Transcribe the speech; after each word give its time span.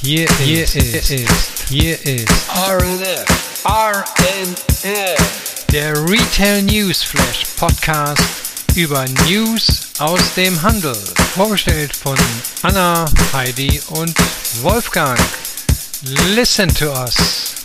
Hier, 0.00 0.28
hier 0.38 0.62
ist, 0.62 0.76
ist, 0.76 1.68
hier 1.68 1.98
ist 2.06 2.28
RNF, 2.54 3.24
RNF, 3.64 5.16
der 5.72 5.92
Retail 6.08 6.62
News 6.62 7.02
Flash 7.02 7.44
Podcast 7.56 8.22
über 8.76 9.04
News 9.26 9.88
aus 9.98 10.20
dem 10.36 10.62
Handel. 10.62 10.94
Vorgestellt 11.34 11.96
von 11.96 12.16
Anna, 12.62 13.06
Heidi 13.32 13.82
und 13.88 14.14
Wolfgang. 14.62 15.18
Listen 16.36 16.72
to 16.72 16.92
us. 16.92 17.57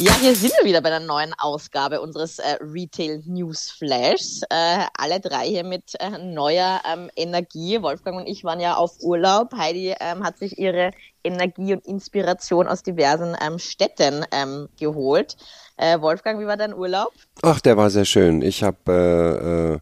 Ja, 0.00 0.14
hier 0.20 0.36
sind 0.36 0.52
wir 0.60 0.68
wieder 0.68 0.80
bei 0.80 0.90
der 0.90 1.00
neuen 1.00 1.34
Ausgabe 1.38 2.00
unseres 2.00 2.38
äh, 2.38 2.56
Retail 2.60 3.20
News 3.26 3.68
Flashs. 3.68 4.42
Äh, 4.48 4.84
alle 4.96 5.18
drei 5.18 5.48
hier 5.48 5.64
mit 5.64 5.94
äh, 5.98 6.18
neuer 6.18 6.80
ähm, 6.88 7.10
Energie. 7.16 7.82
Wolfgang 7.82 8.16
und 8.16 8.28
ich 8.28 8.44
waren 8.44 8.60
ja 8.60 8.76
auf 8.76 8.92
Urlaub. 9.00 9.52
Heidi 9.56 9.96
ähm, 9.98 10.22
hat 10.22 10.38
sich 10.38 10.56
ihre 10.56 10.92
Energie 11.24 11.72
und 11.72 11.84
Inspiration 11.84 12.68
aus 12.68 12.84
diversen 12.84 13.36
ähm, 13.44 13.58
Städten 13.58 14.24
ähm, 14.30 14.68
geholt. 14.78 15.36
Äh, 15.76 16.00
Wolfgang, 16.00 16.40
wie 16.40 16.46
war 16.46 16.56
dein 16.56 16.74
Urlaub? 16.74 17.12
Ach, 17.42 17.58
der 17.60 17.76
war 17.76 17.90
sehr 17.90 18.04
schön. 18.04 18.40
Ich 18.40 18.62
habe 18.62 18.78
äh, 18.86 19.74
äh, 19.74 19.78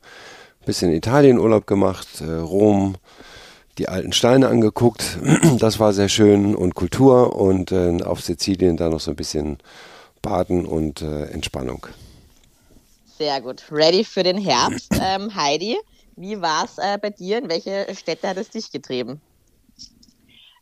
bisschen 0.65 0.93
Italien 0.93 1.39
Urlaub 1.39 1.67
gemacht, 1.67 2.09
Rom, 2.23 2.97
die 3.77 3.91
alten 3.91 4.15
Steine 4.15 4.49
angeguckt. 4.49 5.19
Das 5.59 5.79
war 5.79 5.93
sehr 5.93 6.09
schön 6.09 6.57
und 6.57 6.75
Kultur 6.75 7.37
und 7.37 7.73
auf 8.03 8.23
Sizilien 8.23 8.79
da 8.79 8.89
noch 8.89 9.01
so 9.01 9.11
ein 9.11 9.17
bisschen 9.17 9.59
Baden 10.23 10.67
und 10.67 11.03
äh, 11.03 11.27
Entspannung. 11.27 11.87
Sehr 13.19 13.41
gut. 13.41 13.65
Ready 13.71 14.05
für 14.05 14.23
den 14.23 14.39
Herbst. 14.39 14.93
Ähm, 15.01 15.35
Heidi, 15.35 15.77
wie 16.17 16.41
war 16.41 16.65
es 16.65 16.79
äh, 16.79 16.99
bei 17.01 17.11
dir? 17.11 17.39
In 17.39 17.49
welche 17.49 17.87
Städte 17.95 18.29
hat 18.29 18.37
es 18.39 18.51
dich 18.51 18.73
getrieben? 18.73 19.21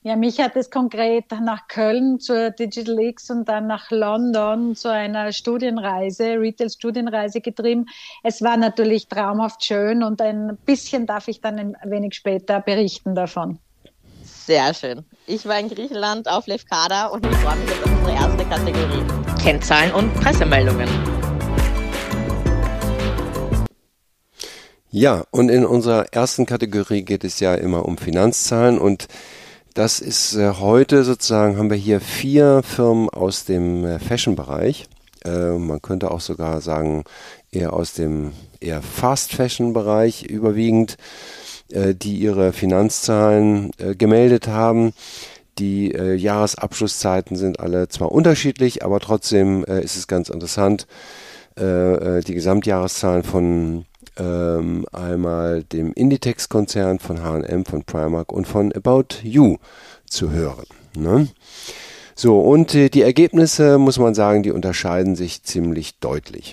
Ja, 0.06 0.16
mich 0.16 0.38
hat 0.38 0.54
es 0.54 0.70
konkret 0.70 1.30
nach 1.30 1.66
Köln 1.66 2.20
zur 2.20 2.50
Digital 2.50 2.98
X 2.98 3.30
und 3.30 3.48
dann 3.48 3.66
nach 3.66 3.90
London 3.90 4.76
zu 4.76 4.92
einer 4.92 5.32
Studienreise, 5.32 6.38
Retail-Studienreise 6.38 7.40
getrieben. 7.40 7.86
Es 8.22 8.42
war 8.42 8.58
natürlich 8.58 9.08
traumhaft 9.08 9.64
schön 9.64 10.02
und 10.02 10.20
ein 10.20 10.58
bisschen 10.66 11.06
darf 11.06 11.28
ich 11.28 11.40
dann 11.40 11.58
ein 11.58 11.76
wenig 11.84 12.14
später 12.14 12.60
berichten 12.60 13.14
davon. 13.14 13.58
Sehr 14.22 14.74
schön. 14.74 15.06
Ich 15.26 15.46
war 15.46 15.58
in 15.58 15.70
Griechenland 15.70 16.28
auf 16.28 16.46
Lefkada 16.46 17.06
und 17.06 17.24
ich 17.24 17.36
freue 17.36 17.56
mich 17.56 17.70
jetzt 17.70 17.84
auf 17.84 17.98
unsere 17.98 18.12
erste 18.12 18.44
Kategorie. 18.44 19.23
Kennzahlen 19.44 19.92
und 19.92 20.14
Pressemeldungen. 20.14 20.88
Ja, 24.90 25.24
und 25.32 25.50
in 25.50 25.66
unserer 25.66 26.06
ersten 26.14 26.46
Kategorie 26.46 27.02
geht 27.02 27.24
es 27.24 27.40
ja 27.40 27.54
immer 27.54 27.84
um 27.84 27.98
Finanzzahlen 27.98 28.78
und 28.78 29.06
das 29.74 30.00
ist 30.00 30.34
äh, 30.34 30.54
heute 30.60 31.04
sozusagen, 31.04 31.58
haben 31.58 31.68
wir 31.68 31.76
hier 31.76 32.00
vier 32.00 32.62
Firmen 32.62 33.10
aus 33.10 33.44
dem 33.44 33.84
äh, 33.84 33.98
Fashion-Bereich. 33.98 34.86
Äh, 35.26 35.58
man 35.58 35.82
könnte 35.82 36.10
auch 36.10 36.22
sogar 36.22 36.62
sagen, 36.62 37.04
eher 37.52 37.74
aus 37.74 37.92
dem 37.92 38.32
eher 38.60 38.80
Fast-Fashion-Bereich 38.80 40.22
überwiegend, 40.22 40.96
die 41.70 42.16
ihre 42.16 42.52
Finanzzahlen 42.52 43.72
gemeldet 43.96 44.48
haben. 44.48 44.92
Die 45.58 45.94
äh, 45.94 46.14
Jahresabschlusszeiten 46.14 47.36
sind 47.36 47.60
alle 47.60 47.88
zwar 47.88 48.12
unterschiedlich, 48.12 48.84
aber 48.84 49.00
trotzdem 49.00 49.64
ist 49.64 49.96
es 49.96 50.06
ganz 50.06 50.28
interessant, 50.28 50.86
die 51.56 52.34
Gesamtjahreszahlen 52.34 53.22
von 53.22 53.84
ähm, 54.16 54.86
einmal 54.92 55.64
dem 55.64 55.92
Inditex-Konzern, 55.92 56.98
von 56.98 57.22
H&M, 57.22 57.64
von 57.64 57.84
Primark 57.84 58.32
und 58.32 58.46
von 58.46 58.72
About 58.72 59.16
You 59.22 59.56
zu 60.08 60.30
hören. 60.30 60.66
Ne? 60.96 61.28
So, 62.14 62.40
und 62.40 62.74
äh, 62.74 62.88
die 62.88 63.02
Ergebnisse, 63.02 63.78
muss 63.78 63.98
man 63.98 64.14
sagen, 64.14 64.42
die 64.42 64.52
unterscheiden 64.52 65.16
sich 65.16 65.42
ziemlich 65.42 65.98
deutlich. 65.98 66.52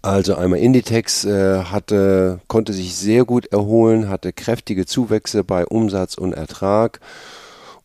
Also 0.00 0.36
einmal 0.36 0.60
Inditex 0.60 1.24
äh, 1.24 1.64
hatte, 1.64 2.40
konnte 2.46 2.72
sich 2.72 2.94
sehr 2.94 3.24
gut 3.24 3.46
erholen, 3.46 4.08
hatte 4.08 4.32
kräftige 4.32 4.86
Zuwächse 4.86 5.42
bei 5.42 5.66
Umsatz 5.66 6.14
und 6.14 6.32
Ertrag 6.32 7.00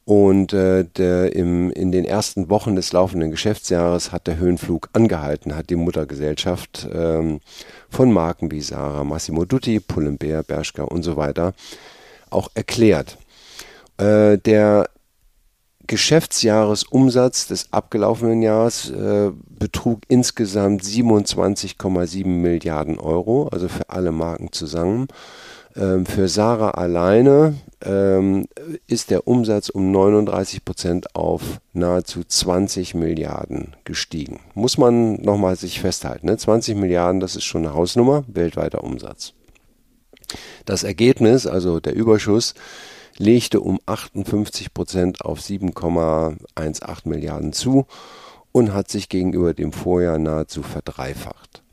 und 0.08 0.54
äh, 0.54 0.86
der 0.86 1.36
im, 1.36 1.70
in 1.70 1.92
den 1.92 2.06
ersten 2.06 2.50
Wochen 2.50 2.78
des 2.78 2.94
laufenden 2.94 3.30
Geschäftsjahres 3.30 4.14
hat 4.14 4.26
der 4.26 4.38
Höhenflug 4.38 4.88
angehalten, 4.94 5.54
hat 5.54 5.70
die 5.70 5.76
Muttergesellschaft 5.76 6.88
ähm, 6.94 7.42
von 7.90 8.14
Marken 8.14 8.50
wie 8.50 8.62
Sarah, 8.62 9.04
Massimo 9.04 9.44
Dutti, 9.44 9.82
Pull&Bear, 9.82 10.44
Bershka 10.44 10.84
und 10.84 11.04
so 11.04 11.18
weiter 11.18 11.54
auch 12.30 12.48
erklärt. 12.54 13.18
Äh, 13.98 14.38
der 14.38 14.88
Geschäftsjahresumsatz 15.88 17.48
des 17.48 17.74
abgelaufenen 17.74 18.42
Jahres 18.42 18.90
äh, 18.90 19.32
betrug 19.50 20.04
insgesamt 20.08 20.84
27,7 20.84 22.26
Milliarden 22.26 22.98
Euro, 22.98 23.50
also 23.50 23.68
für 23.68 23.90
alle 23.90 24.14
Marken 24.14 24.54
zusammen. 24.54 25.10
Ähm, 25.78 26.06
für 26.06 26.28
Sarah 26.28 26.72
alleine 26.72 27.56
ähm, 27.86 28.48
ist 28.88 29.12
der 29.12 29.28
Umsatz 29.28 29.70
um 29.70 29.92
39 29.92 30.66
Prozent 30.66 31.16
auf 31.16 31.60
nahezu 31.74 32.24
20 32.24 32.96
Milliarden 32.96 33.76
gestiegen. 33.84 34.40
Muss 34.56 34.78
man 34.78 35.22
nochmal 35.22 35.56
sich 35.56 35.80
festhalten. 35.80 36.26
Ne? 36.28 36.38
20 36.38 36.76
Milliarden, 36.76 37.20
das 37.20 37.36
ist 37.36 37.44
schon 37.44 37.66
eine 37.66 37.76
Hausnummer, 37.76 38.24
weltweiter 38.28 38.84
Umsatz. 38.84 39.34
Das 40.66 40.84
Ergebnis, 40.84 41.46
also 41.46 41.80
der 41.80 41.96
Überschuss, 41.96 42.56
legte 43.18 43.62
um 43.62 43.80
58 43.86 44.74
Prozent 44.74 45.22
auf 45.22 45.40
7,18 45.40 47.08
Milliarden 47.08 47.54
zu 47.54 47.86
und 48.52 48.74
hat 48.74 48.90
sich 48.90 49.10
gegenüber 49.10 49.54
dem 49.54 49.72
Vorjahr 49.72 50.18
nahezu 50.18 50.64
verdreifacht. 50.64 51.64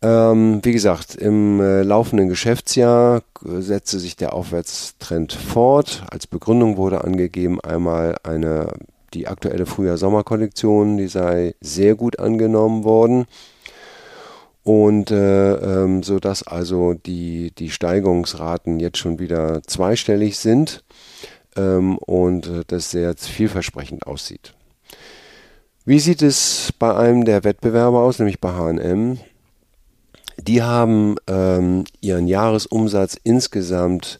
Ähm, 0.00 0.60
wie 0.62 0.72
gesagt, 0.72 1.16
im 1.16 1.60
äh, 1.60 1.82
laufenden 1.82 2.28
Geschäftsjahr 2.28 3.22
äh, 3.44 3.60
setzte 3.60 3.98
sich 3.98 4.16
der 4.16 4.32
Aufwärtstrend 4.32 5.32
fort. 5.32 6.04
Als 6.10 6.28
Begründung 6.28 6.76
wurde 6.76 7.02
angegeben 7.02 7.60
einmal 7.60 8.16
eine 8.22 8.72
die 9.14 9.26
aktuelle 9.26 9.66
Frühjahr-Sommer-Kollektion, 9.66 10.98
die 10.98 11.08
sei 11.08 11.54
sehr 11.60 11.94
gut 11.94 12.18
angenommen 12.18 12.84
worden 12.84 13.26
und 14.62 15.10
äh, 15.10 15.54
ähm, 15.54 16.02
so 16.02 16.18
dass 16.18 16.46
also 16.46 16.92
die 16.92 17.52
die 17.56 17.70
Steigerungsraten 17.70 18.80
jetzt 18.80 18.98
schon 18.98 19.18
wieder 19.18 19.62
zweistellig 19.62 20.38
sind 20.38 20.84
ähm, 21.56 21.96
und 21.98 22.46
äh, 22.46 22.64
das 22.66 22.90
sehr 22.90 23.14
vielversprechend 23.16 24.06
aussieht. 24.06 24.52
Wie 25.86 25.98
sieht 25.98 26.20
es 26.20 26.72
bei 26.78 26.94
einem 26.94 27.24
der 27.24 27.44
Wettbewerber 27.44 28.00
aus, 28.00 28.18
nämlich 28.18 28.40
bei 28.40 28.52
H&M? 28.52 29.18
Die 30.48 30.62
haben 30.62 31.16
ähm, 31.26 31.84
ihren 32.00 32.26
Jahresumsatz 32.26 33.18
insgesamt 33.22 34.18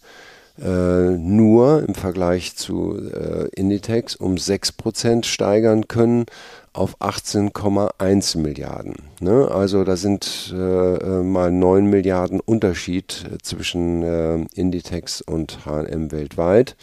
äh, 0.63 0.69
nur 0.69 1.83
im 1.89 1.95
Vergleich 1.95 2.55
zu 2.55 2.99
äh, 2.99 3.49
Inditex 3.57 4.15
um 4.15 4.35
6% 4.35 5.25
steigern 5.25 5.89
können 5.89 6.27
auf 6.75 7.01
18,1 7.01 8.37
Milliarden. 8.37 8.97
Ne? 9.21 9.51
Also 9.51 9.85
da 9.85 9.97
sind 9.97 10.53
äh, 10.53 10.97
äh 10.97 11.23
mal 11.23 11.51
9 11.51 11.87
Milliarden 11.87 12.41
Unterschied 12.41 13.25
äh, 13.33 13.39
zwischen 13.39 14.03
äh, 14.03 14.45
Inditex 14.55 15.23
und 15.23 15.65
H&M 15.65 16.13
weltweit. 16.13 16.77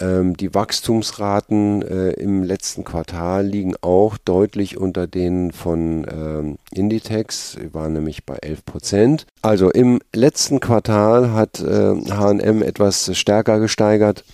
Ähm, 0.00 0.36
die 0.36 0.54
Wachstumsraten 0.54 1.82
äh, 1.82 2.10
im 2.12 2.42
letzten 2.42 2.84
Quartal 2.84 3.46
liegen 3.46 3.74
auch 3.82 4.16
deutlich 4.16 4.78
unter 4.78 5.06
denen 5.06 5.52
von 5.52 6.06
ähm, 6.10 6.58
Inditex, 6.72 7.56
waren 7.72 7.92
nämlich 7.92 8.24
bei 8.24 8.36
11 8.36 8.64
Prozent. 8.64 9.26
Also 9.42 9.70
im 9.70 10.00
letzten 10.14 10.60
Quartal 10.60 11.32
hat 11.32 11.60
äh, 11.60 11.94
H&M 12.10 12.62
etwas 12.62 13.16
stärker 13.16 13.60
gesteigert 13.60 14.24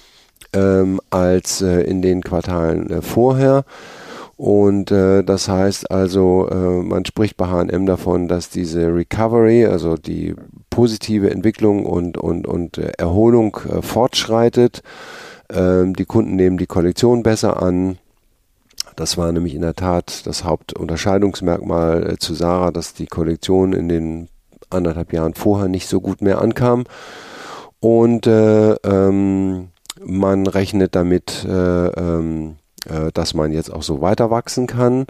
ähm, 0.53 1.01
als 1.11 1.63
äh, 1.63 1.81
in 1.83 2.03
den 2.03 2.23
Quartalen 2.23 2.91
äh, 2.91 3.03
vorher. 3.03 3.65
Und 4.37 4.91
äh, 4.91 5.25
das 5.25 5.49
heißt 5.49 5.91
also, 5.91 6.49
äh, 6.51 6.55
man 6.55 7.07
spricht 7.07 7.39
bei 7.39 7.47
HM 7.47 7.87
davon, 7.87 8.29
dass 8.29 8.51
diese 8.51 8.95
Recovery, 8.95 9.65
also 9.65 9.97
die 9.97 10.35
positive 10.69 11.31
Entwicklung 11.31 11.87
und, 11.87 12.19
und, 12.19 12.47
und 12.47 12.77
äh, 12.77 12.93
Erholung 12.99 13.57
äh, 13.67 13.81
fortschreitet. 13.81 14.83
Ähm, 15.51 15.95
die 15.95 16.05
Kunden 16.05 16.37
nehmen 16.37 16.59
die 16.59 16.67
Kollektion 16.67 17.23
besser 17.23 17.63
an. 17.63 17.99
Das 18.97 19.19
war 19.19 19.31
nämlich 19.33 19.55
in 19.55 19.63
der 19.63 19.75
Tat 19.75 20.27
das 20.27 20.45
Hauptunterscheidungsmerkmal 20.45 22.11
äh, 22.11 22.17
zu 22.19 22.35
Sarah, 22.35 22.71
dass 22.71 22.95
die 22.95 23.07
Kollektion 23.07 23.73
in 23.73 23.89
den 23.89 24.29
anderthalb 24.71 25.13
Jahren 25.13 25.35
vorher 25.35 25.69
nicht 25.69 25.89
so 25.89 26.01
gut 26.01 26.23
mehr 26.23 26.41
ankam. 26.41 26.85
Und 27.81 28.27
äh, 28.27 28.73
ähm, 28.73 29.69
man 30.03 30.47
rechnet 30.47 30.95
damit, 30.95 31.45
äh, 31.45 31.87
ähm, 31.89 32.57
äh, 32.89 33.13
dass 33.13 33.35
man 33.35 33.53
jetzt 33.53 33.73
auch 33.73 33.83
so 33.83 34.01
weiter 34.01 34.31
wachsen 34.31 34.67
kann. 34.67 35.07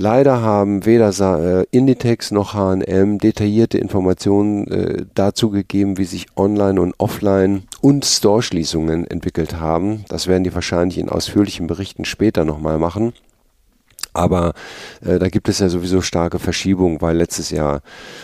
Leider 0.00 0.42
haben 0.42 0.86
weder 0.86 1.10
äh, 1.10 1.66
Inditex 1.72 2.30
noch 2.30 2.54
H&M 2.54 3.18
detaillierte 3.18 3.78
Informationen 3.78 4.68
äh, 4.68 5.06
dazu 5.14 5.50
gegeben, 5.50 5.98
wie 5.98 6.04
sich 6.04 6.26
Online- 6.36 6.80
und 6.80 6.94
Offline- 6.98 7.64
und 7.80 8.04
Store-Schließungen 8.04 9.08
entwickelt 9.08 9.58
haben. 9.58 10.04
Das 10.08 10.28
werden 10.28 10.44
die 10.44 10.54
wahrscheinlich 10.54 10.98
in 10.98 11.08
ausführlichen 11.08 11.66
Berichten 11.66 12.04
später 12.04 12.44
nochmal 12.44 12.78
machen. 12.78 13.12
Aber 14.12 14.52
äh, 15.04 15.18
da 15.18 15.28
gibt 15.28 15.48
es 15.48 15.58
ja 15.58 15.68
sowieso 15.68 16.00
starke 16.00 16.38
Verschiebungen, 16.38 17.00
weil 17.00 17.16
letztes 17.16 17.50
Jahr, 17.50 17.82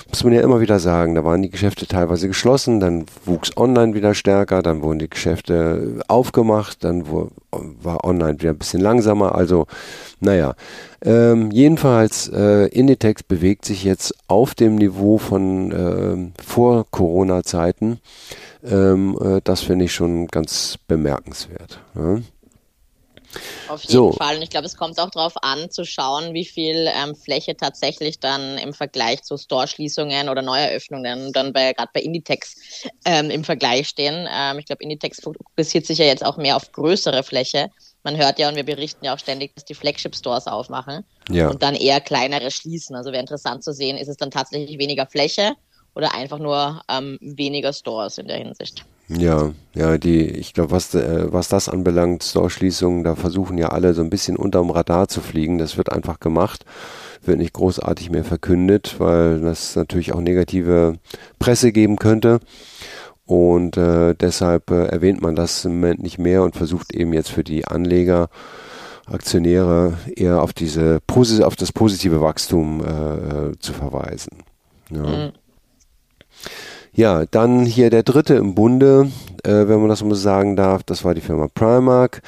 muss 0.09 0.25
man 0.25 0.33
ja 0.33 0.41
immer 0.41 0.61
wieder 0.61 0.79
sagen, 0.79 1.15
da 1.15 1.25
waren 1.25 1.43
die 1.43 1.51
Geschäfte 1.51 1.87
teilweise 1.87 2.29
geschlossen, 2.29 2.81
dann 2.81 3.07
wuchs 3.25 3.57
online 3.57 3.95
wieder 3.95 4.15
stärker, 4.15 4.63
dann 4.63 4.83
wurden 4.83 4.99
die 4.99 5.11
Geschäfte 5.11 6.01
aufgemacht, 6.09 6.85
dann 6.85 7.09
wo, 7.09 7.31
war 7.51 8.05
online 8.05 8.41
wieder 8.41 8.51
ein 8.51 8.59
bisschen 8.59 8.81
langsamer. 8.81 9.35
Also, 9.35 9.67
naja, 10.21 10.55
ähm, 11.05 11.51
jedenfalls, 11.51 12.29
äh, 12.29 12.67
Inditex 12.69 13.23
bewegt 13.23 13.65
sich 13.65 13.85
jetzt 13.85 14.15
auf 14.27 14.55
dem 14.55 14.77
Niveau 14.77 15.19
von 15.19 15.71
äh, 15.71 16.43
vor 16.43 16.87
Corona-Zeiten. 16.91 18.01
Ähm, 18.65 19.19
äh, 19.21 19.41
das 19.45 19.61
finde 19.61 19.85
ich 19.85 19.95
schon 19.95 20.29
ganz 20.29 20.79
bemerkenswert. 20.89 21.81
Ja. 21.95 22.21
Auf 23.69 23.83
jeden 23.83 23.93
so. 23.93 24.13
Fall. 24.13 24.37
Und 24.37 24.43
ich 24.43 24.51
glaube, 24.51 24.67
es 24.67 24.77
kommt 24.77 24.99
auch 24.99 25.11
darauf 25.11 25.35
an, 25.43 25.71
zu 25.71 25.85
schauen, 25.85 26.35
wie 26.35 26.45
viel 26.45 26.89
ähm, 26.95 27.15
Fläche 27.15 27.57
tatsächlich 27.57 28.21
dann 28.21 28.59
im 28.59 28.75
Vergleich 28.75 29.23
zu 29.23 29.37
Store-Schließungen 29.37 30.29
oder 30.29 30.43
Neueröffnungen 30.43 31.33
dann 31.33 31.53
bei 31.53 31.73
gerade 31.73 31.91
bei 31.93 32.01
Inditex 32.01 32.57
ähm, 33.05 33.31
im 33.31 33.45
Vergleich 33.45 33.89
stehen. 33.89 34.29
Ähm, 34.31 34.59
ich 34.59 34.67
glaube, 34.67 34.83
Inditex 34.83 35.21
fokussiert 35.21 35.87
sich 35.87 35.99
ja 35.99 36.07
jetzt 36.07 36.25
auch 36.25 36.37
mehr 36.37 36.57
auf 36.57 36.71
größere 36.73 37.23
Fläche. 37.23 37.71
Man 38.03 38.17
hört 38.17 38.39
ja 38.39 38.49
und 38.49 38.57
wir 38.57 38.65
berichten 38.65 39.05
ja 39.05 39.15
auch 39.15 39.19
ständig, 39.19 39.55
dass 39.55 39.65
die 39.65 39.75
Flagship-Stores 39.75 40.47
aufmachen 40.47 41.05
ja. 41.31 41.49
und 41.49 41.63
dann 41.63 41.75
eher 41.75 42.01
kleinere 42.01 42.51
schließen. 42.51 42.95
Also 42.95 43.13
wäre 43.13 43.21
interessant 43.21 43.65
zu 43.65 43.73
sehen, 43.73 43.97
ist 43.97 44.09
es 44.09 44.17
dann 44.17 44.31
tatsächlich 44.31 44.79
weniger 44.79 45.07
Fläche 45.07 45.55
oder 45.95 46.15
einfach 46.15 46.39
nur 46.39 46.83
ähm, 46.89 47.19
weniger 47.21 47.73
Stores 47.73 48.19
in 48.19 48.29
der 48.29 48.37
Hinsicht. 48.37 48.85
Ja, 49.09 49.53
ja, 49.75 49.99
die, 49.99 50.23
ich 50.23 50.55
glaube, 50.55 50.71
was, 50.71 50.95
äh, 50.95 51.33
was 51.33 51.49
das 51.49 51.69
anbelangt, 51.69 52.25
Store-Schließungen, 52.25 53.05
da 53.05 53.17
versuchen 53.17 53.59
ja 53.59 53.69
alle 53.69 53.93
so 53.93 54.03
ein 54.03 54.11
bisschen 54.11 54.37
unterm 54.37 54.71
Radar 54.71 55.09
zu 55.09 55.21
fliegen. 55.21 55.59
Das 55.59 55.77
wird 55.77 55.93
einfach 55.93 56.21
gemacht, 56.21 56.65
wird 57.23 57.39
nicht 57.39 57.53
großartig 57.53 58.11
mehr 58.11 58.25
verkündet, 58.25 58.97
weil 58.99 59.41
das 59.41 59.77
natürlich 59.77 60.15
auch 60.15 60.21
negative 60.21 60.95
Presse 61.39 61.73
geben 61.73 61.97
könnte. 61.97 62.41
Und 63.27 63.77
äh, 63.77 64.15
deshalb 64.15 64.71
äh, 64.71 64.87
erwähnt 64.87 65.23
man 65.23 65.35
das 65.35 65.65
im 65.65 65.75
Moment 65.75 66.03
nicht 66.03 66.19
mehr 66.19 66.43
und 66.43 66.57
versucht 66.57 66.95
eben 66.95 67.13
jetzt 67.13 67.31
für 67.31 67.45
die 67.45 67.67
Anleger, 67.67 68.29
Aktionäre 69.07 69.99
eher 70.17 70.43
auf 70.43 70.55
diese 70.55 71.01
auf 71.43 71.57
das 71.57 71.73
positive 71.73 72.23
Wachstum 72.23 72.83
äh, 72.83 73.51
äh 73.51 73.59
zu 73.59 73.75
verweisen. 73.75 74.39
Ja. 74.91 75.03
Mhm. 75.03 75.33
Ja, 76.97 77.25
dann 77.29 77.67
hier 77.67 77.91
der 77.91 78.05
dritte 78.05 78.35
im 78.35 78.55
Bunde, 78.55 79.11
äh, 79.43 79.67
wenn 79.67 79.81
man 79.81 79.89
das 79.89 80.05
mal 80.05 80.15
sagen 80.15 80.55
darf, 80.55 80.85
das 80.85 81.05
war 81.05 81.13
die 81.13 81.21
Firma 81.21 81.49
Primark. 81.53 82.23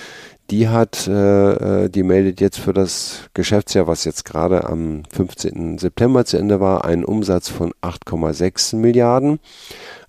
Die 0.51 0.69
hat, 0.69 1.07
äh, 1.07 1.85
äh 1.85 1.89
die 1.89 2.03
meldet 2.03 2.41
jetzt 2.41 2.59
für 2.59 2.73
das 2.73 3.21
Geschäftsjahr, 3.33 3.87
was 3.87 4.05
jetzt 4.05 4.25
gerade 4.25 4.65
am 4.65 5.05
15. 5.13 5.79
September 5.79 6.25
zu 6.25 6.37
Ende 6.37 6.59
war, 6.59 6.85
einen 6.85 7.05
Umsatz 7.05 7.49
von 7.49 7.75
8,6 7.81 8.75
Milliarden. 8.75 9.39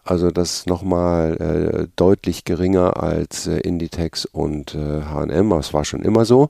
Also 0.03 0.31
das 0.31 0.65
nochmal 0.65 1.37
äh, 1.37 1.87
deutlich 1.95 2.43
geringer 2.43 2.97
als 3.03 3.45
äh, 3.45 3.59
Inditex 3.59 4.25
und 4.25 4.73
äh, 4.73 5.03
H&M, 5.03 5.51
das 5.51 5.73
war 5.75 5.85
schon 5.85 6.01
immer 6.01 6.25
so 6.25 6.49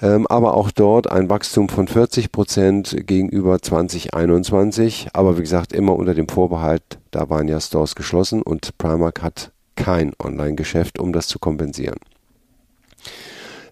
ähm, 0.00 0.26
aber 0.26 0.54
auch 0.54 0.70
dort 0.70 1.10
ein 1.10 1.28
Wachstum 1.28 1.68
von 1.68 1.88
40 1.88 2.30
Prozent 2.32 2.96
gegenüber 3.06 3.60
2021. 3.60 5.08
Aber 5.12 5.36
wie 5.36 5.42
gesagt, 5.42 5.72
immer 5.72 5.96
unter 5.96 6.14
dem 6.14 6.28
Vorbehalt, 6.28 6.98
da 7.10 7.28
waren 7.30 7.48
ja 7.48 7.60
Stores 7.60 7.94
geschlossen 7.94 8.42
und 8.42 8.76
Primark 8.78 9.22
hat 9.22 9.52
kein 9.76 10.12
Online-Geschäft, 10.22 10.98
um 10.98 11.12
das 11.12 11.28
zu 11.28 11.38
kompensieren. 11.38 11.98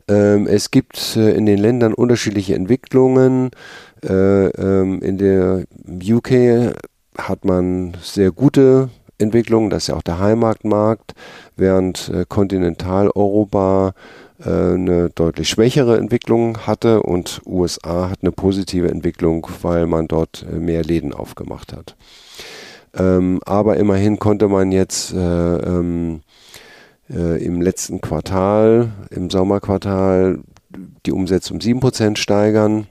Ähm, 0.08 0.46
es 0.46 0.70
gibt 0.70 1.16
äh, 1.16 1.32
in 1.32 1.46
den 1.46 1.58
Ländern 1.58 1.92
unterschiedliche 1.92 2.54
Entwicklungen. 2.54 3.50
Äh, 4.04 4.46
ähm, 4.46 5.02
in 5.02 5.18
der 5.18 5.64
UK 5.88 6.76
hat 7.18 7.44
man 7.44 7.96
sehr 8.02 8.30
gute 8.30 8.90
Entwicklungen, 9.18 9.70
das 9.70 9.84
ist 9.84 9.88
ja 9.88 9.96
auch 9.96 10.02
der 10.02 10.18
Heimatmarkt, 10.18 11.14
während 11.56 12.08
äh, 12.10 12.24
Kontinentaleuropa 12.28 13.94
äh, 14.38 14.48
eine 14.50 15.10
deutlich 15.10 15.48
schwächere 15.48 15.96
Entwicklung 15.96 16.66
hatte 16.66 17.02
und 17.02 17.40
USA 17.46 18.10
hat 18.10 18.18
eine 18.22 18.32
positive 18.32 18.90
Entwicklung, 18.90 19.46
weil 19.62 19.86
man 19.86 20.08
dort 20.08 20.44
äh, 20.50 20.56
mehr 20.56 20.84
Läden 20.84 21.14
aufgemacht 21.14 21.72
hat. 21.72 21.96
Ähm, 22.94 23.40
aber 23.44 23.76
immerhin 23.76 24.18
konnte 24.18 24.48
man 24.48 24.72
jetzt 24.72 25.12
äh, 25.12 25.16
ähm, 25.56 26.20
äh, 27.10 27.44
im 27.44 27.60
letzten 27.60 28.00
Quartal, 28.00 28.90
im 29.10 29.30
Sommerquartal, 29.30 30.40
die 31.04 31.12
Umsätze 31.12 31.52
um 31.52 31.60
7% 31.60 32.16
steigern. 32.16 32.86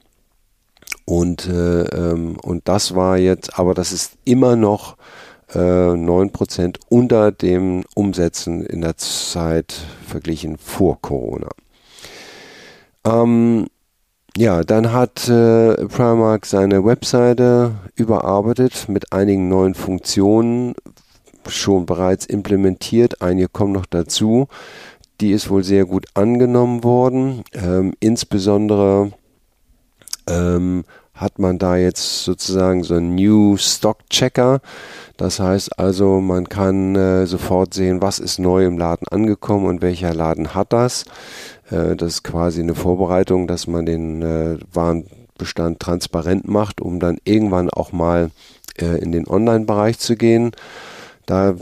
Und, 1.06 1.48
äh, 1.48 1.84
ähm, 1.84 2.38
und 2.42 2.68
das 2.68 2.96
war 2.96 3.18
jetzt, 3.18 3.60
aber 3.60 3.76
das 3.76 3.92
ist 3.92 4.18
immer 4.26 4.56
noch 4.56 4.98
äh, 5.54 5.58
9% 5.58 6.78
unter 6.90 7.32
den 7.32 7.84
Umsätzen 7.96 8.66
in 8.66 8.82
der 8.82 8.98
Zeit 8.98 9.74
verglichen 10.06 10.58
vor 10.58 11.02
Corona. 11.02 11.50
Ähm, 13.06 13.68
ja, 14.38 14.64
dann 14.64 14.92
hat 14.92 15.30
äh, 15.30 15.76
Primark 15.88 16.46
seine 16.46 16.84
Webseite 16.84 17.76
überarbeitet 17.96 18.90
mit 18.90 19.14
einigen 19.14 19.48
neuen 19.48 19.76
Funktionen, 19.76 20.74
schon 21.48 21.86
bereits 21.86 22.26
implementiert. 22.26 23.22
Einige 23.22 23.48
kommen 23.48 23.72
noch 23.72 23.86
dazu. 23.86 24.48
Die 25.22 25.32
ist 25.32 25.50
wohl 25.50 25.64
sehr 25.64 25.86
gut 25.86 26.08
angenommen 26.16 26.84
worden. 26.84 27.44
Ähm, 27.54 27.94
insbesondere 28.02 29.14
ähm, 30.28 30.84
hat 31.16 31.40
man 31.40 31.58
da 31.58 31.78
jetzt 31.78 32.24
sozusagen 32.24 32.84
so 32.84 32.96
einen 32.96 33.16
New 33.16 33.58
Stock 33.58 34.10
Checker. 34.10 34.60
Das 35.18 35.40
heißt 35.40 35.80
also, 35.80 36.20
man 36.20 36.50
kann 36.50 36.96
äh, 36.96 37.26
sofort 37.26 37.74
sehen, 37.74 38.02
was 38.02 38.20
ist 38.20 38.38
neu 38.38 38.66
im 38.66 38.78
Laden 38.78 39.08
angekommen 39.08 39.66
und 39.66 39.82
welcher 39.82 40.14
Laden 40.14 40.54
hat 40.54 40.74
das. 40.74 41.06
Äh, 41.72 41.96
das 41.96 42.16
ist 42.16 42.24
quasi 42.24 42.62
eine 42.62 42.76
Vorbereitung, 42.76 43.48
dass 43.48 43.66
man 43.66 43.86
den 43.86 44.22
äh, 44.22 44.58
Warenbestand 44.74 45.80
transparent 45.80 46.50
macht, 46.50 46.82
um 46.82 47.00
dann 47.00 47.18
irgendwann 47.24 47.70
auch 47.70 47.94
mal 47.94 48.32
äh, 48.78 49.02
in 49.02 49.14
den 49.14 49.28
Online-Bereich 49.28 49.98
zu 50.00 50.18
gehen. 50.18 50.52
Da 51.26 51.56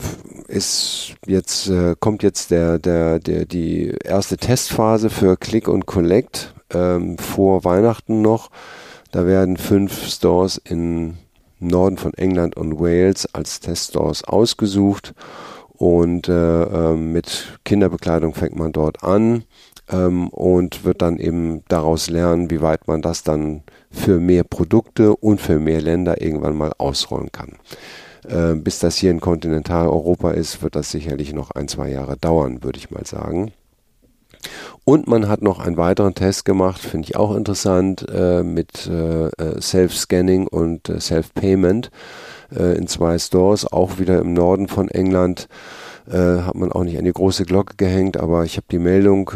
ist 0.48 1.14
jetzt, 1.26 1.70
äh, 1.70 1.96
kommt 2.00 2.24
jetzt 2.24 2.50
der, 2.52 2.80
der, 2.80 3.20
der, 3.20 3.46
die 3.46 3.96
erste 4.04 4.38
Testphase 4.38 5.12
für 5.12 5.38
Click 5.38 5.68
und 5.68 5.86
Collect 5.86 6.54
ähm, 6.74 7.18
vor 7.18 7.64
Weihnachten 7.64 8.22
noch. 8.22 8.50
Da 9.14 9.28
werden 9.28 9.58
fünf 9.58 10.08
Stores 10.08 10.58
in 10.58 11.20
Norden 11.60 11.98
von 11.98 12.16
England 12.16 12.58
und 12.58 12.80
Wales 12.80 13.32
als 13.32 13.60
Teststores 13.60 14.24
ausgesucht 14.24 15.14
und 15.74 16.28
äh, 16.30 16.64
äh, 16.64 16.96
mit 16.96 17.60
Kinderbekleidung 17.64 18.34
fängt 18.34 18.56
man 18.56 18.72
dort 18.72 19.04
an 19.04 19.44
ähm, 19.92 20.30
und 20.30 20.84
wird 20.84 21.04
dann 21.04 21.20
eben 21.20 21.62
daraus 21.68 22.10
lernen, 22.10 22.50
wie 22.50 22.62
weit 22.62 22.88
man 22.88 23.04
das 23.04 23.22
dann 23.22 23.62
für 23.92 24.20
mehr 24.20 24.44
Produkte 24.44 25.16
und 25.16 25.40
für 25.40 25.60
mehr 25.60 25.82
Länder 25.82 26.20
irgendwann 26.20 26.58
mal 26.58 26.74
ausrollen 26.80 27.32
kann. 27.32 27.60
Äh, 28.28 28.56
bis 28.56 28.80
das 28.80 28.98
hier 28.98 29.12
in 29.12 29.20
Kontinentaleuropa 29.20 30.32
ist, 30.32 30.64
wird 30.64 30.76
das 30.76 30.90
sicherlich 30.90 31.34
noch 31.34 31.52
ein, 31.52 31.68
zwei 31.68 31.92
Jahre 31.92 32.18
dauern, 32.18 32.64
würde 32.64 32.80
ich 32.80 32.90
mal 32.90 33.06
sagen. 33.06 33.52
Und 34.86 35.08
man 35.08 35.28
hat 35.28 35.42
noch 35.42 35.60
einen 35.60 35.78
weiteren 35.78 36.16
Test 36.16 36.46
gemacht, 36.46 36.82
finde 36.82 37.08
ich 37.08 37.16
auch 37.16 37.36
interessant, 37.36 38.06
äh, 38.10 38.44
mit 38.44 38.88
äh, 38.88 39.28
äh, 39.28 39.62
Self-Scanning 39.62 40.48
und 40.48 40.90
äh, 40.90 41.00
Self-Payment 41.00 41.90
äh, 42.56 42.78
in 42.78 42.88
zwei 42.88 43.18
Stores, 43.18 43.72
auch 43.72 44.00
wieder 44.00 44.20
im 44.20 44.34
Norden 44.34 44.68
von 44.68 44.90
England. 44.90 45.48
Äh, 46.10 46.42
hat 46.42 46.56
man 46.56 46.72
auch 46.72 46.84
nicht 46.84 46.98
an 46.98 47.06
die 47.06 47.14
große 47.14 47.46
Glocke 47.46 47.76
gehängt, 47.78 48.18
aber 48.18 48.44
ich 48.44 48.58
habe 48.58 48.68
die 48.70 48.80
Meldung 48.80 49.32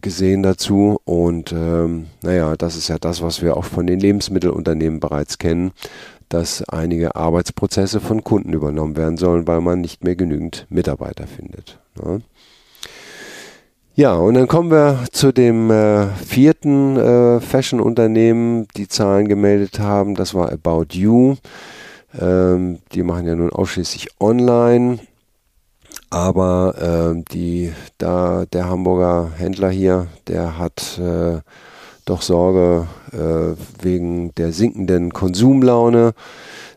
gesehen 0.00 0.42
dazu 0.42 1.00
und 1.04 1.52
ähm, 1.52 2.06
naja, 2.22 2.56
das 2.56 2.76
ist 2.76 2.88
ja 2.88 2.98
das, 2.98 3.22
was 3.22 3.42
wir 3.42 3.56
auch 3.56 3.64
von 3.64 3.86
den 3.86 3.98
Lebensmittelunternehmen 3.98 5.00
bereits 5.00 5.38
kennen, 5.38 5.72
dass 6.28 6.62
einige 6.68 7.16
Arbeitsprozesse 7.16 8.00
von 8.00 8.24
Kunden 8.24 8.52
übernommen 8.52 8.96
werden 8.96 9.16
sollen, 9.16 9.46
weil 9.46 9.60
man 9.60 9.80
nicht 9.80 10.04
mehr 10.04 10.16
genügend 10.16 10.66
Mitarbeiter 10.68 11.26
findet. 11.26 11.78
Ne? 12.02 12.22
Ja, 13.96 14.14
und 14.16 14.34
dann 14.34 14.48
kommen 14.48 14.72
wir 14.72 15.04
zu 15.12 15.30
dem 15.30 15.70
äh, 15.70 16.08
vierten 16.16 16.96
äh, 16.96 17.40
Fashion-Unternehmen, 17.40 18.66
die 18.76 18.88
Zahlen 18.88 19.28
gemeldet 19.28 19.78
haben. 19.78 20.16
Das 20.16 20.34
war 20.34 20.50
About 20.50 20.86
You. 20.90 21.36
Ähm, 22.20 22.80
die 22.92 23.04
machen 23.04 23.24
ja 23.28 23.36
nun 23.36 23.50
ausschließlich 23.50 24.08
online. 24.18 24.98
Aber 26.10 27.14
äh, 27.16 27.22
die, 27.32 27.72
da, 27.98 28.46
der 28.52 28.68
Hamburger 28.68 29.30
Händler 29.36 29.70
hier, 29.70 30.08
der 30.26 30.58
hat 30.58 30.98
äh, 30.98 31.38
doch 32.04 32.22
Sorge 32.22 32.88
äh, 33.12 33.54
wegen 33.80 34.34
der 34.34 34.50
sinkenden 34.50 35.12
Konsumlaune. 35.12 36.14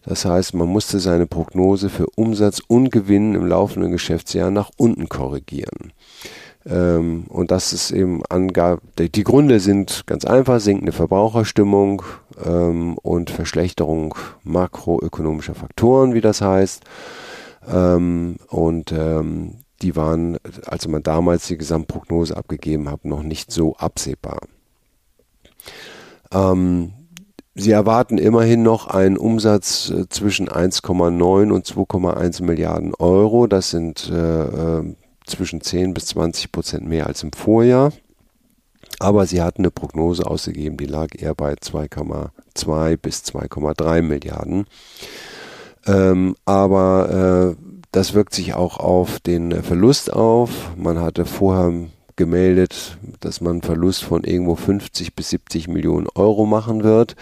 Das 0.05 0.23
heißt, 0.23 0.53
man 0.53 0.67
musste 0.67 0.99
seine 0.99 1.25
Prognose 1.25 1.89
für 1.89 2.05
Umsatz 2.15 2.61
und 2.67 2.91
Gewinn 2.91 3.33
im 3.33 3.47
laufenden 3.47 3.91
Geschäftsjahr 3.91 4.51
nach 4.51 4.69
unten 4.77 5.09
korrigieren. 5.09 5.93
Ähm, 6.69 7.25
und 7.29 7.51
das 7.51 7.71
ist 7.71 7.91
eben 7.91 8.21
angab, 8.29 8.81
die 8.99 9.23
Gründe 9.23 9.59
sind 9.59 10.03
ganz 10.05 10.25
einfach, 10.25 10.59
sinkende 10.59 10.91
Verbraucherstimmung 10.91 12.01
ähm, 12.43 12.97
und 12.97 13.29
Verschlechterung 13.29 14.15
makroökonomischer 14.43 15.55
Faktoren, 15.55 16.13
wie 16.13 16.21
das 16.21 16.41
heißt. 16.41 16.83
Ähm, 17.71 18.37
und 18.49 18.91
ähm, 18.91 19.59
die 19.81 19.95
waren, 19.95 20.37
als 20.65 20.87
man 20.87 21.03
damals 21.03 21.47
die 21.47 21.57
Gesamtprognose 21.57 22.35
abgegeben 22.35 22.89
hat, 22.89 23.05
noch 23.05 23.23
nicht 23.23 23.51
so 23.51 23.75
absehbar. 23.77 24.39
Ähm, 26.31 26.93
sie 27.55 27.71
erwarten 27.71 28.17
immerhin 28.17 28.63
noch 28.63 28.87
einen 28.87 29.17
Umsatz 29.17 29.89
äh, 29.89 30.09
zwischen 30.09 30.49
1,9 30.49 31.51
und 31.51 31.65
2,1 31.65 32.43
Milliarden 32.43 32.93
Euro. 32.95 33.47
Das 33.47 33.69
sind 33.69 34.09
äh, 34.11 34.79
äh, 34.79 34.95
zwischen 35.27 35.61
10 35.61 35.93
bis 35.93 36.07
20 36.07 36.51
Prozent 36.51 36.87
mehr 36.87 37.07
als 37.07 37.23
im 37.23 37.33
Vorjahr. 37.33 37.91
Aber 38.99 39.25
sie 39.27 39.41
hatten 39.41 39.61
eine 39.61 39.71
Prognose 39.71 40.25
ausgegeben, 40.25 40.77
die 40.77 40.85
lag 40.85 41.09
eher 41.15 41.35
bei 41.35 41.53
2,2 41.53 42.97
bis 42.97 43.21
2,3 43.23 44.01
Milliarden. 44.01 44.65
Ähm, 45.85 46.35
aber 46.45 47.55
äh, 47.57 47.63
das 47.91 48.13
wirkt 48.13 48.33
sich 48.33 48.53
auch 48.53 48.77
auf 48.77 49.19
den 49.19 49.63
Verlust 49.63 50.11
auf. 50.11 50.71
Man 50.75 50.99
hatte 50.99 51.25
vorher 51.25 51.87
gemeldet, 52.15 52.97
dass 53.19 53.41
man 53.41 53.53
einen 53.53 53.61
Verlust 53.61 54.03
von 54.03 54.23
irgendwo 54.23 54.55
50 54.55 55.15
bis 55.15 55.29
70 55.29 55.67
Millionen 55.67 56.07
Euro 56.15 56.45
machen 56.45 56.83
wird, 56.83 57.15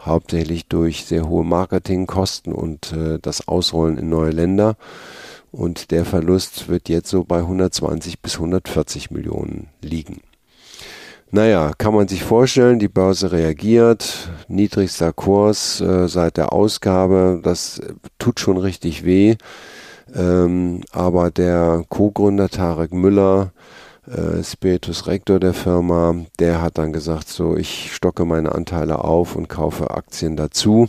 hauptsächlich 0.00 0.68
durch 0.68 1.04
sehr 1.04 1.28
hohe 1.28 1.44
Marketingkosten 1.44 2.52
und 2.52 2.92
äh, 2.92 3.18
das 3.20 3.48
Ausrollen 3.48 3.98
in 3.98 4.08
neue 4.08 4.30
Länder. 4.30 4.76
Und 5.56 5.90
der 5.90 6.04
Verlust 6.04 6.68
wird 6.68 6.90
jetzt 6.90 7.08
so 7.08 7.24
bei 7.24 7.38
120 7.38 8.20
bis 8.20 8.34
140 8.34 9.10
Millionen 9.10 9.68
liegen. 9.80 10.20
Naja, 11.30 11.72
kann 11.78 11.94
man 11.94 12.08
sich 12.08 12.22
vorstellen, 12.22 12.78
die 12.78 12.88
Börse 12.88 13.32
reagiert, 13.32 14.28
niedrigster 14.48 15.14
Kurs 15.14 15.80
äh, 15.80 16.08
seit 16.08 16.36
der 16.36 16.52
Ausgabe, 16.52 17.40
das 17.42 17.80
tut 18.18 18.38
schon 18.38 18.58
richtig 18.58 19.06
weh. 19.06 19.36
Ähm, 20.14 20.82
aber 20.92 21.30
der 21.30 21.84
Co-Gründer 21.88 22.50
Tarek 22.50 22.92
Müller, 22.92 23.52
äh, 24.06 24.44
Spiritus 24.44 25.06
Rector 25.06 25.40
der 25.40 25.54
Firma, 25.54 26.14
der 26.38 26.60
hat 26.60 26.76
dann 26.76 26.92
gesagt, 26.92 27.28
so 27.28 27.56
ich 27.56 27.94
stocke 27.94 28.26
meine 28.26 28.54
Anteile 28.54 29.02
auf 29.02 29.34
und 29.34 29.48
kaufe 29.48 29.90
Aktien 29.90 30.36
dazu. 30.36 30.88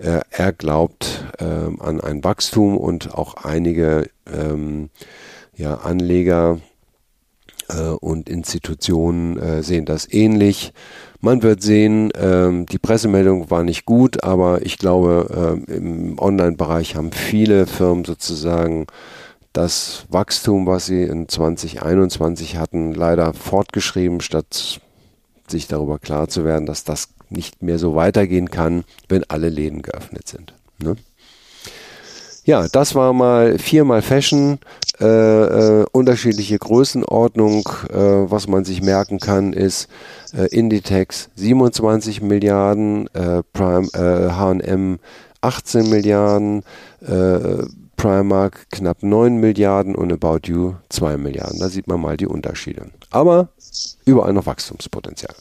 Äh, 0.00 0.20
er 0.30 0.52
glaubt 0.52 1.24
äh, 1.38 1.44
an 1.44 2.00
ein 2.00 2.22
Wachstum 2.22 2.76
und 2.76 3.14
auch 3.14 3.34
einige 3.34 4.10
ähm, 4.32 4.90
ja, 5.56 5.76
Anleger 5.76 6.58
äh, 7.68 7.80
und 7.80 8.28
Institutionen 8.28 9.38
äh, 9.38 9.62
sehen 9.62 9.86
das 9.86 10.12
ähnlich. 10.12 10.72
Man 11.20 11.42
wird 11.42 11.62
sehen, 11.62 12.10
ähm, 12.14 12.66
die 12.66 12.78
Pressemeldung 12.78 13.50
war 13.50 13.64
nicht 13.64 13.86
gut, 13.86 14.22
aber 14.22 14.64
ich 14.64 14.76
glaube, 14.78 15.64
im 15.66 16.18
Online-Bereich 16.18 16.94
haben 16.94 17.10
viele 17.10 17.66
Firmen 17.66 18.04
sozusagen 18.04 18.86
das 19.54 20.04
Wachstum, 20.10 20.66
was 20.66 20.84
sie 20.84 21.02
in 21.02 21.28
2021 21.28 22.58
hatten, 22.58 22.92
leider 22.92 23.32
fortgeschrieben, 23.32 24.20
statt 24.20 24.80
sich 25.48 25.66
darüber 25.66 25.98
klar 25.98 26.28
zu 26.28 26.44
werden, 26.44 26.66
dass 26.66 26.84
das 26.84 27.08
nicht 27.30 27.62
mehr 27.62 27.78
so 27.78 27.94
weitergehen 27.94 28.50
kann, 28.50 28.84
wenn 29.08 29.24
alle 29.24 29.48
Läden 29.48 29.82
geöffnet 29.82 30.28
sind. 30.28 30.54
Ne? 30.78 30.96
Ja, 32.44 32.68
das 32.68 32.94
war 32.94 33.12
mal 33.12 33.58
viermal 33.58 34.02
Fashion, 34.02 34.58
äh, 35.00 35.04
äh, 35.04 35.86
unterschiedliche 35.90 36.58
Größenordnung. 36.58 37.68
Äh, 37.90 38.30
was 38.30 38.46
man 38.46 38.64
sich 38.64 38.82
merken 38.82 39.18
kann, 39.18 39.52
ist 39.52 39.88
äh, 40.32 40.46
Inditex 40.46 41.28
27 41.34 42.22
Milliarden, 42.22 43.08
äh, 43.14 43.42
Prime, 43.52 43.88
H&M 43.92 45.00
18 45.40 45.90
Milliarden, 45.90 46.62
äh, 47.00 47.64
Primark 47.96 48.66
knapp 48.70 49.02
9 49.02 49.38
Milliarden 49.38 49.94
und 49.94 50.12
About 50.12 50.48
You 50.48 50.74
2 50.90 51.16
Milliarden. 51.16 51.58
Da 51.58 51.68
sieht 51.68 51.88
man 51.88 52.00
mal 52.00 52.16
die 52.16 52.26
Unterschiede. 52.26 52.86
Aber 53.10 53.48
überall 54.04 54.32
noch 54.32 54.46
Wachstumspotenzial. 54.46 55.34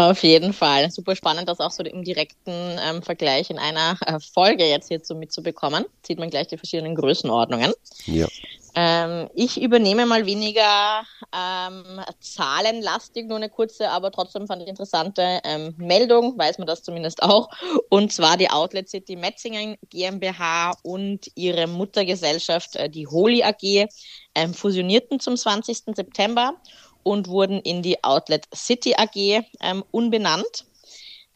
Auf 0.00 0.22
jeden 0.22 0.54
Fall. 0.54 0.90
Super 0.90 1.14
spannend, 1.14 1.46
das 1.46 1.60
auch 1.60 1.72
so 1.72 1.82
im 1.82 2.02
direkten 2.02 2.78
ähm, 2.82 3.02
Vergleich 3.02 3.50
in 3.50 3.58
einer 3.58 3.98
äh, 4.06 4.18
Folge 4.18 4.64
jetzt 4.64 4.88
hierzu 4.88 5.14
mitzubekommen. 5.14 5.84
Sieht 6.06 6.18
man 6.18 6.30
gleich 6.30 6.46
die 6.46 6.56
verschiedenen 6.56 6.94
Größenordnungen. 6.94 7.74
Ja. 8.06 8.26
Ähm, 8.74 9.28
ich 9.34 9.60
übernehme 9.60 10.06
mal 10.06 10.24
weniger 10.24 11.02
ähm, 11.36 12.00
zahlenlastig, 12.18 13.26
nur 13.26 13.36
eine 13.36 13.50
kurze, 13.50 13.90
aber 13.90 14.10
trotzdem 14.10 14.46
fand 14.46 14.62
ich 14.62 14.68
interessante 14.68 15.40
ähm, 15.44 15.74
Meldung, 15.76 16.38
weiß 16.38 16.56
man 16.56 16.66
das 16.66 16.82
zumindest 16.82 17.22
auch. 17.22 17.50
Und 17.90 18.10
zwar 18.10 18.38
die 18.38 18.48
Outlet 18.48 18.88
City 18.88 19.16
Metzingen 19.16 19.76
GmbH 19.90 20.76
und 20.82 21.30
ihre 21.34 21.66
Muttergesellschaft, 21.66 22.76
äh, 22.76 22.88
die 22.88 23.06
Holy 23.06 23.42
AG, 23.42 23.86
ähm, 24.34 24.54
fusionierten 24.54 25.20
zum 25.20 25.36
20. 25.36 25.94
September 25.94 26.54
und 27.02 27.28
wurden 27.28 27.60
in 27.60 27.82
die 27.82 28.02
Outlet 28.04 28.46
City 28.54 28.94
AG 28.96 29.44
ähm, 29.60 29.84
unbenannt. 29.90 30.64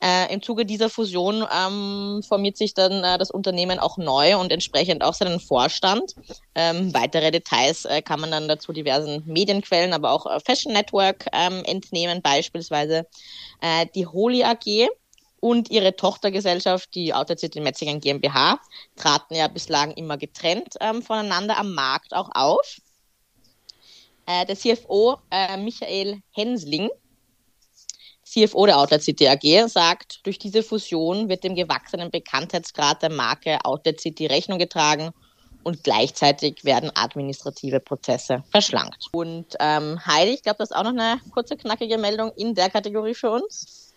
Äh, 0.03 0.33
Im 0.35 0.43
Zuge 0.43 0.67
dieser 0.67 0.91
Fusion 0.91 1.47
ähm, 1.51 2.23
formiert 2.29 2.59
sich 2.59 2.75
dann 2.75 3.03
äh, 3.05 3.17
das 3.17 3.31
Unternehmen 3.31 3.79
auch 3.79 3.97
neu 3.97 4.37
und 4.37 4.53
entsprechend 4.53 5.03
auch 5.03 5.15
seinen 5.15 5.41
Vorstand. 5.41 6.15
Ähm, 6.55 6.93
weitere 6.93 7.31
Details 7.31 7.87
äh, 7.87 8.03
kann 8.03 8.21
man 8.21 8.31
dann 8.31 8.47
dazu 8.47 8.73
diversen 8.73 9.23
Medienquellen, 9.25 9.95
aber 9.95 10.11
auch 10.11 10.27
äh, 10.27 10.41
Fashion 10.41 10.75
Network 10.75 11.27
ähm, 11.33 11.63
entnehmen, 11.65 12.21
beispielsweise 12.21 13.07
äh, 13.63 13.87
die 13.95 14.07
Holy 14.07 14.45
AG 14.45 14.89
und 15.41 15.71
ihre 15.71 15.97
Tochtergesellschaft, 15.97 16.95
die 16.95 17.15
Outlet 17.15 17.41
City 17.41 17.61
Metzingen 17.61 18.01
GmbH, 18.01 18.59
traten 18.97 19.35
ja 19.35 19.49
bislang 19.49 19.93
immer 19.93 20.19
getrennt 20.19 20.75
ähm, 20.81 21.03
voneinander 21.03 21.57
am 21.59 21.73
Markt 21.73 22.15
auch 22.15 22.31
auf. 22.35 22.79
Äh, 24.27 24.47
der 24.47 24.57
CFO 24.57 25.19
äh, 25.31 25.57
Michael 25.57 26.21
Hensling, 26.33 26.89
CFO 28.25 28.67
der 28.67 28.79
Outlet 28.79 29.03
City 29.03 29.29
AG, 29.29 29.69
sagt, 29.69 30.27
durch 30.27 30.39
diese 30.39 30.63
Fusion 30.63 31.29
wird 31.29 31.45
dem 31.45 31.55
gewachsenen 31.55 32.11
Bekanntheitsgrad 32.11 33.03
der 33.03 33.11
Marke 33.11 33.59
Outlet 33.65 34.01
City 34.01 34.27
Rechnung 34.27 34.59
getragen 34.59 35.11
und 35.63 35.83
gleichzeitig 35.83 36.65
werden 36.65 36.91
administrative 36.95 37.81
Prozesse 37.81 38.45
verschlankt. 38.51 39.07
Und 39.13 39.57
ähm, 39.61 39.99
Heidi, 40.07 40.33
ich 40.35 40.43
glaube, 40.43 40.59
das 40.59 40.71
ist 40.71 40.77
auch 40.77 40.85
noch 40.85 40.91
eine 40.91 41.21
kurze, 41.33 41.57
knackige 41.57 41.99
Meldung 41.99 42.33
in 42.37 42.55
der 42.55 42.71
Kategorie 42.71 43.15
für 43.15 43.31
uns. 43.31 43.93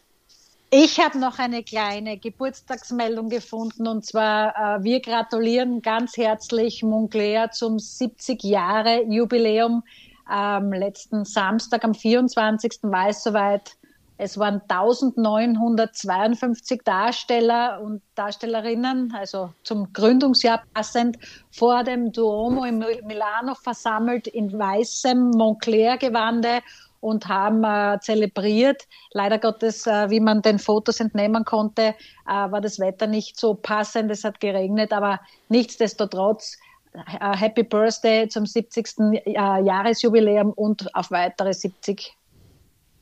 Ich 0.69 0.99
habe 0.99 1.17
noch 1.17 1.39
eine 1.39 1.63
kleine 1.63 2.17
Geburtstagsmeldung 2.17 3.29
gefunden 3.29 3.87
und 3.87 4.05
zwar, 4.05 4.49
äh, 4.49 4.83
wir 4.83 4.99
gratulieren 4.99 5.81
ganz 5.81 6.17
herzlich 6.17 6.83
Moncler 6.83 7.51
zum 7.51 7.79
70 7.79 8.43
Jahre 8.43 9.03
Jubiläum 9.03 9.83
am 10.27 10.73
letzten 10.73 11.25
Samstag, 11.25 11.83
am 11.83 11.93
24. 11.93 12.79
war 12.83 13.09
es 13.09 13.21
soweit. 13.23 13.75
Es 14.19 14.39
waren 14.39 14.63
1952 14.67 16.81
Darsteller 16.83 17.79
und 17.83 18.01
Darstellerinnen, 18.15 19.13
also 19.15 19.53
zum 19.61 19.93
Gründungsjahr 19.93 20.63
passend, 20.73 21.19
vor 21.51 21.83
dem 21.83 22.11
Duomo 22.11 22.63
in 22.63 22.83
Milano 23.05 23.53
versammelt 23.53 24.25
in 24.25 24.57
weißem 24.57 25.29
Moncler-Gewande 25.29 26.63
und 26.99 27.27
haben 27.27 27.63
äh, 27.63 27.99
zelebriert. 28.01 28.87
Leider 29.11 29.37
Gottes, 29.37 29.85
äh, 29.85 30.09
wie 30.09 30.19
man 30.19 30.41
den 30.41 30.59
Fotos 30.59 30.99
entnehmen 30.99 31.45
konnte, 31.45 31.95
äh, 32.27 32.35
war 32.51 32.61
das 32.61 32.79
Wetter 32.79 33.07
nicht 33.07 33.39
so 33.39 33.53
passend. 33.53 34.11
Es 34.11 34.23
hat 34.23 34.39
geregnet, 34.39 34.91
aber 34.91 35.19
nichtsdestotrotz 35.49 36.57
Happy 37.05 37.63
Birthday 37.63 38.27
zum 38.27 38.45
70. 38.45 38.87
Äh, 39.25 39.33
Jahresjubiläum 39.33 40.51
und 40.51 40.93
auf 40.95 41.11
weitere 41.11 41.53
70 41.53 42.17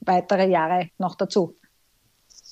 weitere 0.02 0.48
Jahre 0.48 0.90
noch 0.98 1.16
dazu. 1.16 1.56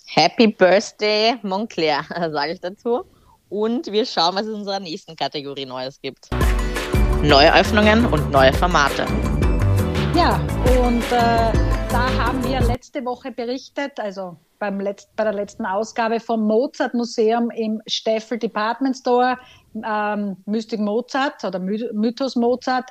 Happy 0.07 0.47
Birthday 0.47 1.35
Montclair, 1.43 2.03
sage 2.31 2.53
ich 2.53 2.62
dazu. 2.62 3.05
Und 3.50 3.91
wir 3.91 4.05
schauen, 4.05 4.35
was 4.35 4.43
es 4.43 4.50
in 4.50 4.55
unserer 4.55 4.79
nächsten 4.79 5.15
Kategorie 5.15 5.65
Neues 5.65 6.01
gibt. 6.01 6.29
Neue 7.21 7.53
Öffnungen 7.53 8.05
und 8.05 8.31
neue 8.31 8.51
Formate. 8.53 9.05
Ja, 10.15 10.35
und 10.81 11.03
äh, 11.12 11.51
da 11.89 12.09
haben 12.17 12.43
wir 12.43 12.62
letzte 12.62 13.03
Woche 13.05 13.31
berichtet, 13.31 14.00
also 14.00 14.38
beim 14.63 14.79
Letzt, 14.79 15.13
bei 15.17 15.25
der 15.25 15.34
letzten 15.34 15.65
Ausgabe 15.65 16.22
vom 16.22 16.48
Mozart 16.48 16.93
Museum 16.93 17.50
im 17.50 17.82
Steffel 17.86 18.39
Department 18.39 18.96
Store, 18.96 19.38
ähm, 19.75 20.38
Mystic 20.46 20.79
Mozart 20.79 21.43
oder 21.43 21.60
Mythos 21.60 22.38
Mozart. 22.38 22.89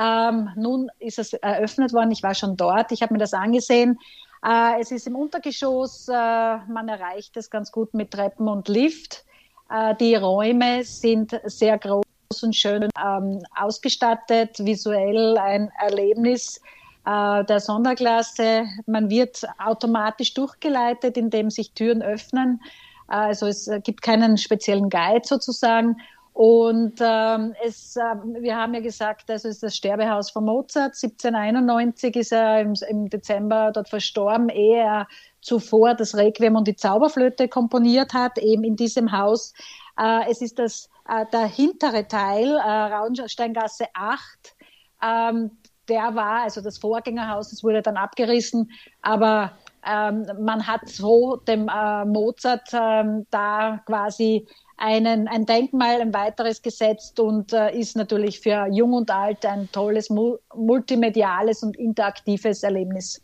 Ähm, 0.00 0.50
nun 0.54 0.88
ist 1.00 1.18
es 1.18 1.32
eröffnet 1.32 1.92
worden, 1.92 2.12
ich 2.12 2.22
war 2.22 2.34
schon 2.34 2.56
dort, 2.56 2.92
ich 2.92 3.02
habe 3.02 3.14
mir 3.14 3.18
das 3.18 3.34
angesehen. 3.34 3.98
Äh, 4.46 4.80
es 4.80 4.92
ist 4.92 5.08
im 5.08 5.16
Untergeschoss, 5.16 6.06
äh, 6.06 6.12
man 6.12 6.88
erreicht 6.88 7.36
es 7.36 7.50
ganz 7.50 7.72
gut 7.72 7.94
mit 7.94 8.12
Treppen 8.12 8.46
und 8.46 8.68
Lift. 8.68 9.24
Äh, 9.70 9.96
die 9.96 10.14
Räume 10.14 10.84
sind 10.84 11.40
sehr 11.46 11.78
groß 11.78 12.04
und 12.42 12.54
schön 12.54 12.88
ähm, 13.04 13.42
ausgestattet, 13.56 14.56
visuell 14.60 15.36
ein 15.36 15.72
Erlebnis 15.80 16.60
der 17.08 17.60
Sonderklasse. 17.60 18.66
Man 18.86 19.08
wird 19.08 19.42
automatisch 19.58 20.34
durchgeleitet, 20.34 21.16
indem 21.16 21.48
sich 21.48 21.72
Türen 21.72 22.02
öffnen. 22.02 22.60
Äh, 23.08 23.14
also 23.14 23.46
es 23.46 23.70
gibt 23.84 24.02
keinen 24.02 24.36
speziellen 24.36 24.90
Guide 24.90 25.22
sozusagen. 25.24 25.96
Und 26.38 27.00
ähm, 27.00 27.52
es, 27.64 27.96
äh, 27.96 28.00
wir 28.40 28.56
haben 28.56 28.72
ja 28.72 28.80
gesagt, 28.80 29.28
also 29.28 29.48
es 29.48 29.56
ist 29.56 29.62
das 29.64 29.74
Sterbehaus 29.74 30.30
von 30.30 30.44
Mozart. 30.44 30.94
1791 30.94 32.14
ist 32.14 32.32
er 32.32 32.60
im, 32.60 32.74
im 32.88 33.08
Dezember 33.08 33.72
dort 33.74 33.88
verstorben, 33.88 34.48
ehe 34.48 34.78
er 34.78 35.08
zuvor 35.40 35.94
das 35.94 36.14
Requiem 36.14 36.54
und 36.54 36.68
die 36.68 36.76
Zauberflöte 36.76 37.48
komponiert 37.48 38.14
hat, 38.14 38.38
eben 38.38 38.62
in 38.62 38.76
diesem 38.76 39.10
Haus. 39.10 39.52
Äh, 39.98 40.30
es 40.30 40.40
ist 40.40 40.60
das, 40.60 40.88
äh, 41.08 41.26
der 41.32 41.46
hintere 41.46 42.06
Teil, 42.06 42.54
äh, 42.54 42.60
Raunsteingasse 42.60 43.86
8. 43.94 44.54
Ähm, 45.02 45.58
der 45.88 46.14
war, 46.14 46.42
also 46.42 46.60
das 46.60 46.78
Vorgängerhaus, 46.78 47.50
das 47.50 47.62
wurde 47.64 47.82
dann 47.82 47.96
abgerissen, 47.96 48.70
aber 49.02 49.52
ähm, 49.86 50.26
man 50.40 50.66
hat 50.66 50.88
so 50.88 51.36
dem 51.36 51.68
äh, 51.68 52.04
Mozart 52.04 52.68
ähm, 52.72 53.26
da 53.30 53.80
quasi 53.86 54.46
einen, 54.76 55.28
ein 55.28 55.44
Denkmal, 55.44 56.00
ein 56.00 56.14
weiteres 56.14 56.62
gesetzt 56.62 57.18
und 57.20 57.52
äh, 57.52 57.76
ist 57.76 57.96
natürlich 57.96 58.40
für 58.40 58.66
Jung 58.70 58.92
und 58.92 59.10
Alt 59.10 59.44
ein 59.44 59.68
tolles 59.72 60.08
multimediales 60.54 61.62
und 61.62 61.76
interaktives 61.76 62.62
Erlebnis. 62.62 63.20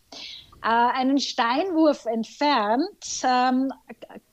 Äh, 0.62 0.68
einen 0.68 1.18
Steinwurf 1.18 2.06
entfernt 2.06 3.22
ähm, 3.22 3.72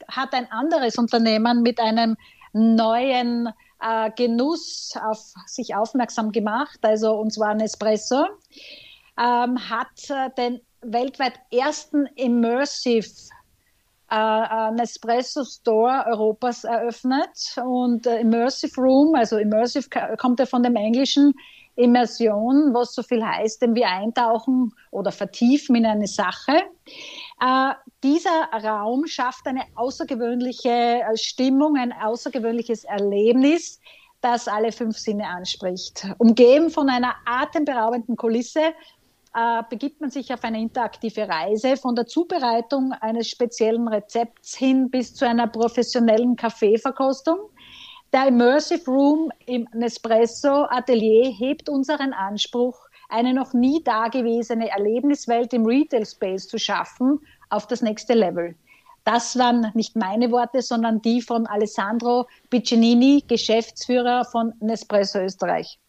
hat 0.08 0.34
ein 0.34 0.52
anderes 0.52 0.98
Unternehmen 0.98 1.62
mit 1.62 1.80
einem 1.80 2.16
neuen 2.54 3.50
äh, 3.82 4.12
Genuss 4.16 4.94
auf 5.02 5.20
sich 5.46 5.76
aufmerksam 5.76 6.32
gemacht, 6.32 6.80
also 6.82 7.14
und 7.14 7.34
zwar 7.34 7.56
Nespresso, 7.56 8.26
ähm, 9.20 9.70
hat 9.70 10.10
äh, 10.10 10.30
den 10.38 10.62
weltweit 10.82 11.34
ersten 11.52 12.08
Immersive 12.16 13.08
äh, 14.10 14.72
Nespresso 14.72 15.44
Store 15.44 16.06
Europas 16.08 16.64
eröffnet 16.64 17.56
und 17.64 18.06
äh, 18.08 18.20
Immersive 18.20 18.80
Room, 18.80 19.16
also 19.16 19.38
Immersive 19.38 19.88
kommt 20.18 20.40
ja 20.40 20.46
von 20.46 20.64
dem 20.64 20.76
Englischen 20.76 21.34
Immersion, 21.76 22.74
was 22.74 22.94
so 22.94 23.02
viel 23.02 23.26
heißt, 23.26 23.62
denn 23.62 23.76
wir 23.76 23.88
eintauchen 23.88 24.74
oder 24.92 25.12
vertiefen 25.12 25.76
in 25.76 25.86
eine 25.86 26.08
Sache. 26.08 26.62
Dieser 28.04 28.50
Raum 28.52 29.06
schafft 29.06 29.46
eine 29.46 29.62
außergewöhnliche 29.76 30.70
äh, 30.70 31.18
Stimmung, 31.18 31.78
ein 31.78 31.94
außergewöhnliches 31.94 32.84
Erlebnis, 32.84 33.80
das 34.22 34.48
alle 34.48 34.72
fünf 34.72 34.98
Sinne 34.98 35.28
anspricht. 35.28 36.08
Umgeben 36.18 36.72
von 36.72 36.90
einer 36.90 37.14
atemberaubenden 37.26 38.16
Kulisse 38.16 38.74
äh, 39.36 39.64
begibt 39.70 40.02
man 40.02 40.10
sich 40.10 40.34
auf 40.34 40.44
eine 40.44 40.60
interaktive 40.60 41.30
Reise 41.30 41.78
von 41.78 41.96
der 41.96 42.08
Zubereitung 42.08 42.92
eines 43.02 43.30
speziellen 43.30 43.88
Rezepts 43.88 44.56
hin 44.56 44.90
bis 44.90 45.14
zu 45.14 45.28
einer 45.28 45.48
professionellen 45.48 46.36
Kaffeeverkostung. 46.36 47.38
Der 48.14 48.28
Immersive 48.28 48.90
Room 48.90 49.32
im 49.46 49.68
Nespresso 49.74 50.66
Atelier 50.70 51.32
hebt 51.32 51.70
unseren 51.70 52.14
Anspruch, 52.14 52.78
eine 53.10 53.34
noch 53.34 53.54
nie 53.54 53.84
dagewesene 53.84 54.70
Erlebniswelt 54.70 55.54
im 55.54 55.66
Retail 55.66 56.06
Space 56.06 56.48
zu 56.48 56.58
schaffen, 56.58 57.20
auf 57.52 57.68
das 57.68 57.82
nächste 57.82 58.14
Level. 58.14 58.56
Das 59.04 59.38
waren 59.38 59.72
nicht 59.74 59.96
meine 59.96 60.32
Worte, 60.32 60.62
sondern 60.62 61.02
die 61.02 61.22
von 61.22 61.48
Alessandro 61.48 62.28
Piccinini, 62.50 63.24
Geschäftsführer 63.28 64.26
von 64.26 64.54
Nespresso 64.60 65.20
Österreich. 65.20 65.80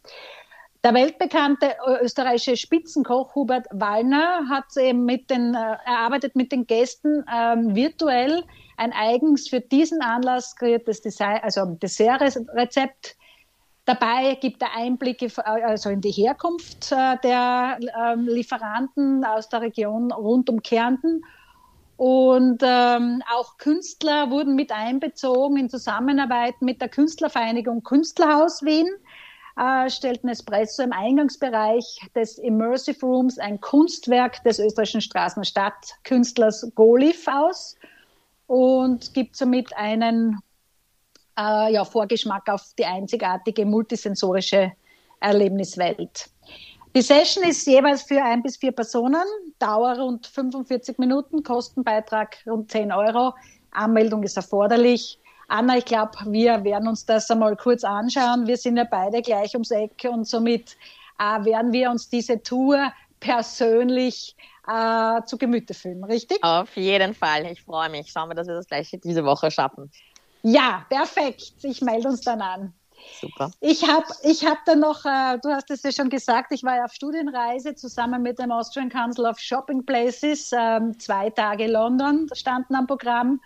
Der 0.85 0.95
weltbekannte 0.95 1.77
österreichische 2.01 2.57
Spitzenkoch 2.57 3.37
Hubert 3.37 3.67
Wallner 3.71 4.49
hat 4.49 4.77
eben 4.77 5.05
mit 5.05 5.31
den, 5.31 5.55
äh, 5.55 5.77
erarbeitet 5.87 6.35
mit 6.35 6.51
den 6.51 6.67
Gästen 6.67 7.25
ähm, 7.33 7.77
virtuell 7.77 8.43
ein 8.77 8.93
eigens 8.93 9.49
für 9.49 9.61
diesen 9.61 10.03
Anlass 10.03 10.57
kreiertes 10.57 11.01
Design, 11.01 11.39
also 11.43 11.67
Dessertrezept. 11.67 13.17
Dabei 13.85 14.35
gibt 14.41 14.61
er 14.63 14.75
Einblicke 14.75 15.29
also 15.45 15.91
in 15.91 16.01
die 16.01 16.11
Herkunft 16.11 16.91
äh, 16.91 17.17
der 17.23 17.79
äh, 17.79 18.15
Lieferanten 18.17 19.25
aus 19.25 19.49
der 19.49 19.61
Region 19.61 20.11
rund 20.11 20.51
um 20.51 20.63
Kärnten. 20.63 21.23
Und 22.05 22.65
ähm, 22.65 23.23
auch 23.33 23.59
Künstler 23.59 24.29
wurden 24.29 24.57
mit 24.57 24.73
einbezogen 24.73 25.57
in 25.57 25.71
Zusammenarbeit 25.71 26.61
mit 26.61 26.81
der 26.81 26.89
Künstlervereinigung 26.89 27.85
Künstlerhaus 27.85 28.65
Wien. 28.65 28.89
Äh, 29.57 29.89
stellt 29.89 30.25
Nespresso 30.25 30.83
im 30.83 30.93
Eingangsbereich 30.93 32.01
des 32.17 32.39
Immersive 32.39 33.07
Rooms 33.07 33.39
ein 33.39 33.61
Kunstwerk 33.61 34.43
des 34.43 34.59
österreichischen 34.59 35.01
Straßen- 35.01 35.39
und 35.39 36.75
Golif 36.75 37.29
aus 37.29 37.77
und 38.49 39.15
gibt 39.15 39.37
somit 39.37 39.73
einen 39.77 40.41
äh, 41.39 41.73
ja, 41.73 41.85
Vorgeschmack 41.85 42.49
auf 42.49 42.65
die 42.81 42.85
einzigartige 42.85 43.65
multisensorische 43.65 44.73
Erlebniswelt. 45.21 46.31
Die 46.95 47.01
Session 47.01 47.43
ist 47.45 47.67
jeweils 47.67 48.03
für 48.03 48.23
ein 48.23 48.43
bis 48.43 48.59
vier 48.59 48.73
Personen, 48.73 49.23
Dauer 49.59 49.99
rund 49.99 50.27
45 50.27 50.99
Minuten, 50.99 51.43
Kostenbeitrag 51.43 52.37
rund 52.47 52.71
10 52.71 52.93
Euro. 52.93 53.35
Anmeldung 53.71 54.23
ist 54.23 54.37
erforderlich. 54.37 55.19
Anna, 55.49 55.79
ich 55.79 55.87
glaube, 55.87 56.13
wir 56.27 56.63
werden 56.65 56.89
uns 56.89 57.07
das 57.07 57.31
einmal 57.31 57.57
kurz 57.57 57.83
anschauen. 57.83 58.47
Wir 58.47 58.59
sind 58.59 58.77
ja 58.77 58.85
beide 58.85 59.23
gleich 59.23 59.55
ums 59.55 59.71
Eck 59.71 60.07
und 60.11 60.27
somit 60.27 60.77
äh, 61.19 61.43
werden 61.45 61.73
wir 61.73 61.91
uns 61.91 62.11
diese 62.11 62.43
Tour 62.43 62.93
persönlich 63.21 64.37
äh, 64.69 65.23
zu 65.25 65.39
Gemüte 65.39 65.73
führen, 65.73 66.05
richtig? 66.05 66.45
Auf 66.45 66.77
jeden 66.77 67.15
Fall. 67.15 67.47
Ich 67.47 67.63
freue 67.63 67.89
mich. 67.89 68.11
Schauen 68.11 68.29
wir, 68.29 68.35
dass 68.35 68.47
wir 68.47 68.55
das 68.55 68.67
gleich 68.67 68.95
diese 69.03 69.25
Woche 69.25 69.51
schaffen. 69.51 69.91
Ja, 70.43 70.85
perfekt. 70.91 71.53
Ich 71.63 71.81
melde 71.81 72.09
uns 72.09 72.21
dann 72.21 72.43
an. 72.43 72.75
Super. 73.21 73.51
Ich 73.61 73.89
habe 73.89 74.07
ich 74.25 74.45
hab 74.45 74.65
dann 74.65 74.81
noch, 74.81 75.05
äh, 75.05 75.39
du 75.43 75.51
hast 75.51 75.71
es 75.71 75.83
ja 75.83 75.93
schon 75.93 76.09
gesagt, 76.09 76.53
ich 76.53 76.63
war 76.65 76.77
ja 76.77 76.85
auf 76.85 76.93
Studienreise 76.93 77.75
zusammen 77.75 78.23
mit 78.23 78.39
dem 78.39 78.51
Austrian 78.51 78.89
Council 78.89 79.27
of 79.27 79.39
Shopping 79.39 79.85
Places, 79.85 80.51
ähm, 80.57 80.99
zwei 80.99 81.31
Tage 81.31 81.67
London 81.67 82.29
standen 82.33 82.75
am 82.75 82.87
Programm. 82.87 83.41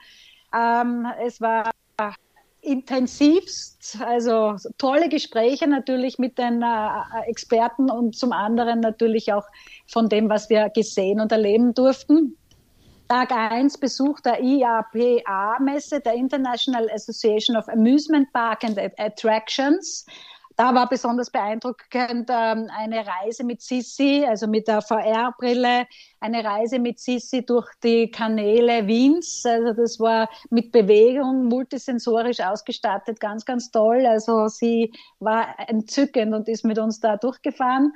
Ähm, 0.54 1.06
es 1.24 1.40
war 1.40 1.70
intensivst, 2.66 3.98
also 4.00 4.56
tolle 4.76 5.08
Gespräche 5.08 5.68
natürlich 5.68 6.18
mit 6.18 6.36
den 6.36 6.62
äh, 6.62 7.28
Experten 7.28 7.90
und 7.90 8.16
zum 8.16 8.32
anderen 8.32 8.80
natürlich 8.80 9.32
auch 9.32 9.46
von 9.86 10.08
dem, 10.08 10.28
was 10.28 10.50
wir 10.50 10.68
gesehen 10.70 11.20
und 11.20 11.30
erleben 11.30 11.74
durften. 11.74 12.36
Tag 13.08 13.30
1 13.30 13.78
Besuch 13.78 14.20
der 14.20 14.42
IAPA-Messe, 14.42 16.00
der 16.00 16.14
International 16.14 16.90
Association 16.90 17.56
of 17.56 17.68
Amusement 17.68 18.32
Park 18.32 18.64
and 18.64 18.76
Attractions. 18.98 20.04
Da 20.56 20.74
war 20.74 20.88
besonders 20.88 21.30
beeindruckend 21.30 22.30
ähm, 22.30 22.68
eine 22.74 23.06
Reise 23.06 23.44
mit 23.44 23.60
Sissi, 23.60 24.24
also 24.26 24.48
mit 24.48 24.66
der 24.66 24.80
VR-Brille, 24.80 25.86
eine 26.18 26.44
Reise 26.44 26.78
mit 26.78 26.98
Sissi 26.98 27.44
durch 27.44 27.68
die 27.84 28.10
Kanäle 28.10 28.86
Wiens. 28.86 29.44
Also 29.44 29.74
das 29.74 30.00
war 30.00 30.28
mit 30.48 30.72
Bewegung, 30.72 31.44
multisensorisch 31.44 32.40
ausgestattet, 32.40 33.20
ganz, 33.20 33.44
ganz 33.44 33.70
toll. 33.70 34.06
Also 34.06 34.48
sie 34.48 34.92
war 35.20 35.54
entzückend 35.68 36.34
und 36.34 36.48
ist 36.48 36.64
mit 36.64 36.78
uns 36.78 37.00
da 37.00 37.18
durchgefahren. 37.18 37.92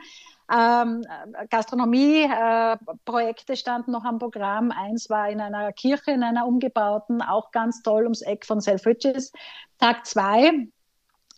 Ähm, 0.53 1.05
Gastronomie-Projekte 1.49 3.53
äh, 3.53 3.57
standen 3.57 3.93
noch 3.93 4.05
am 4.05 4.19
Programm. 4.19 4.73
Eins 4.73 5.09
war 5.09 5.29
in 5.29 5.41
einer 5.41 5.73
Kirche, 5.73 6.11
in 6.11 6.25
einer 6.25 6.47
umgebauten, 6.47 7.23
auch 7.23 7.53
ganz 7.53 7.83
toll 7.83 8.03
ums 8.03 8.23
Eck 8.23 8.45
von 8.45 8.61
Selfridges. 8.61 9.33
Tag 9.79 10.07
zwei 10.07 10.69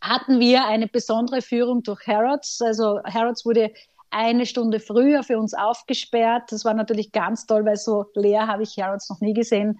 hatten 0.00 0.40
wir 0.40 0.66
eine 0.66 0.88
besondere 0.88 1.42
Führung 1.42 1.82
durch 1.82 2.06
Harrods. 2.06 2.62
Also 2.62 3.00
Harrods 3.04 3.44
wurde 3.44 3.72
eine 4.10 4.46
Stunde 4.46 4.80
früher 4.80 5.22
für 5.22 5.38
uns 5.38 5.54
aufgesperrt. 5.54 6.50
Das 6.50 6.64
war 6.64 6.74
natürlich 6.74 7.12
ganz 7.12 7.46
toll, 7.46 7.64
weil 7.64 7.76
so 7.76 8.06
leer 8.14 8.46
habe 8.46 8.62
ich 8.62 8.78
Harrods 8.78 9.10
noch 9.10 9.20
nie 9.20 9.34
gesehen. 9.34 9.78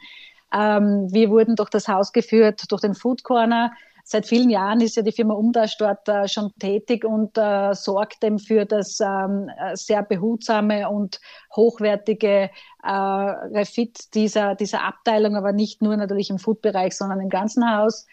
Ähm, 0.53 1.09
wir 1.11 1.31
wurden 1.31 1.57
durch 1.57 1.71
das 1.71 1.88
Haus 1.88 2.12
geführt, 2.12 2.71
durch 2.71 2.83
den 2.83 2.95
Food 2.95 3.25
Corner. 3.25 3.73
Seit 4.04 4.26
vielen 4.26 4.50
Jahren 4.50 4.80
ist 4.80 4.96
ja 4.96 5.02
die 5.02 5.12
Firma 5.12 5.34
Umdasch 5.34 5.76
dort 5.78 6.08
äh, 6.08 6.26
schon 6.28 6.50
tätig 6.58 7.04
und 7.04 7.38
äh, 7.38 7.72
sorgt 7.74 8.24
eben 8.24 8.38
für 8.38 8.64
das 8.66 8.98
ähm, 9.00 9.48
äh, 9.58 9.76
sehr 9.76 10.02
behutsame 10.02 10.88
und 10.90 11.20
hochwertige 11.54 12.50
äh, 12.82 12.90
Refit 12.90 14.14
dieser, 14.14 14.54
dieser 14.56 14.82
Abteilung, 14.82 15.36
aber 15.36 15.52
nicht 15.52 15.82
nur 15.82 15.96
natürlich 15.96 16.30
im 16.30 16.38
Food-Bereich, 16.38 16.96
sondern 16.96 17.20
im 17.20 17.28
ganzen 17.28 17.70
Haus. 17.70 18.06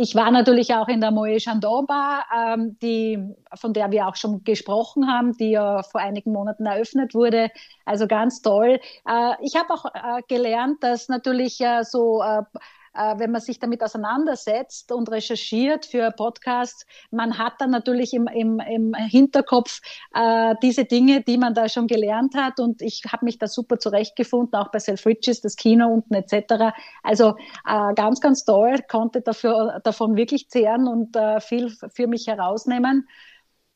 ich 0.00 0.14
war 0.14 0.30
natürlich 0.30 0.74
auch 0.74 0.86
in 0.86 1.00
der 1.00 1.10
Moët 1.10 1.40
Chandon 1.42 1.84
Bar, 1.86 2.24
ähm, 2.34 2.78
die, 2.80 3.18
von 3.54 3.72
der 3.72 3.90
wir 3.90 4.06
auch 4.06 4.14
schon 4.14 4.44
gesprochen 4.44 5.10
haben, 5.10 5.36
die 5.36 5.50
ja 5.50 5.82
vor 5.82 6.00
einigen 6.00 6.32
Monaten 6.32 6.66
eröffnet 6.66 7.14
wurde. 7.14 7.50
Also 7.84 8.06
ganz 8.06 8.40
toll. 8.40 8.78
Äh, 9.08 9.34
ich 9.42 9.56
habe 9.56 9.74
auch 9.74 9.86
äh, 9.86 10.22
gelernt, 10.28 10.82
dass 10.82 11.08
natürlich 11.08 11.60
äh, 11.60 11.82
so 11.82 12.22
wenn 12.94 13.30
man 13.30 13.40
sich 13.40 13.58
damit 13.58 13.82
auseinandersetzt 13.82 14.92
und 14.92 15.10
recherchiert 15.10 15.86
für 15.86 16.10
Podcasts, 16.10 16.86
man 17.10 17.38
hat 17.38 17.54
dann 17.58 17.70
natürlich 17.70 18.12
im, 18.12 18.26
im, 18.26 18.60
im 18.60 18.94
Hinterkopf 18.94 19.80
äh, 20.14 20.54
diese 20.62 20.84
Dinge, 20.84 21.22
die 21.22 21.38
man 21.38 21.54
da 21.54 21.68
schon 21.68 21.86
gelernt 21.86 22.34
hat. 22.34 22.60
Und 22.60 22.82
ich 22.82 23.02
habe 23.10 23.24
mich 23.24 23.38
da 23.38 23.46
super 23.46 23.78
zurechtgefunden, 23.78 24.58
auch 24.58 24.70
bei 24.70 24.78
Selfridges, 24.78 25.40
das 25.40 25.56
Kino 25.56 25.88
unten 25.88 26.14
etc. 26.14 26.74
Also 27.02 27.36
äh, 27.66 27.94
ganz, 27.94 28.20
ganz 28.20 28.44
toll, 28.44 28.76
konnte 28.88 29.20
dafür, 29.20 29.80
davon 29.84 30.16
wirklich 30.16 30.48
zehren 30.48 30.86
und 30.88 31.16
äh, 31.16 31.40
viel 31.40 31.70
für 31.94 32.06
mich 32.06 32.26
herausnehmen. 32.26 33.08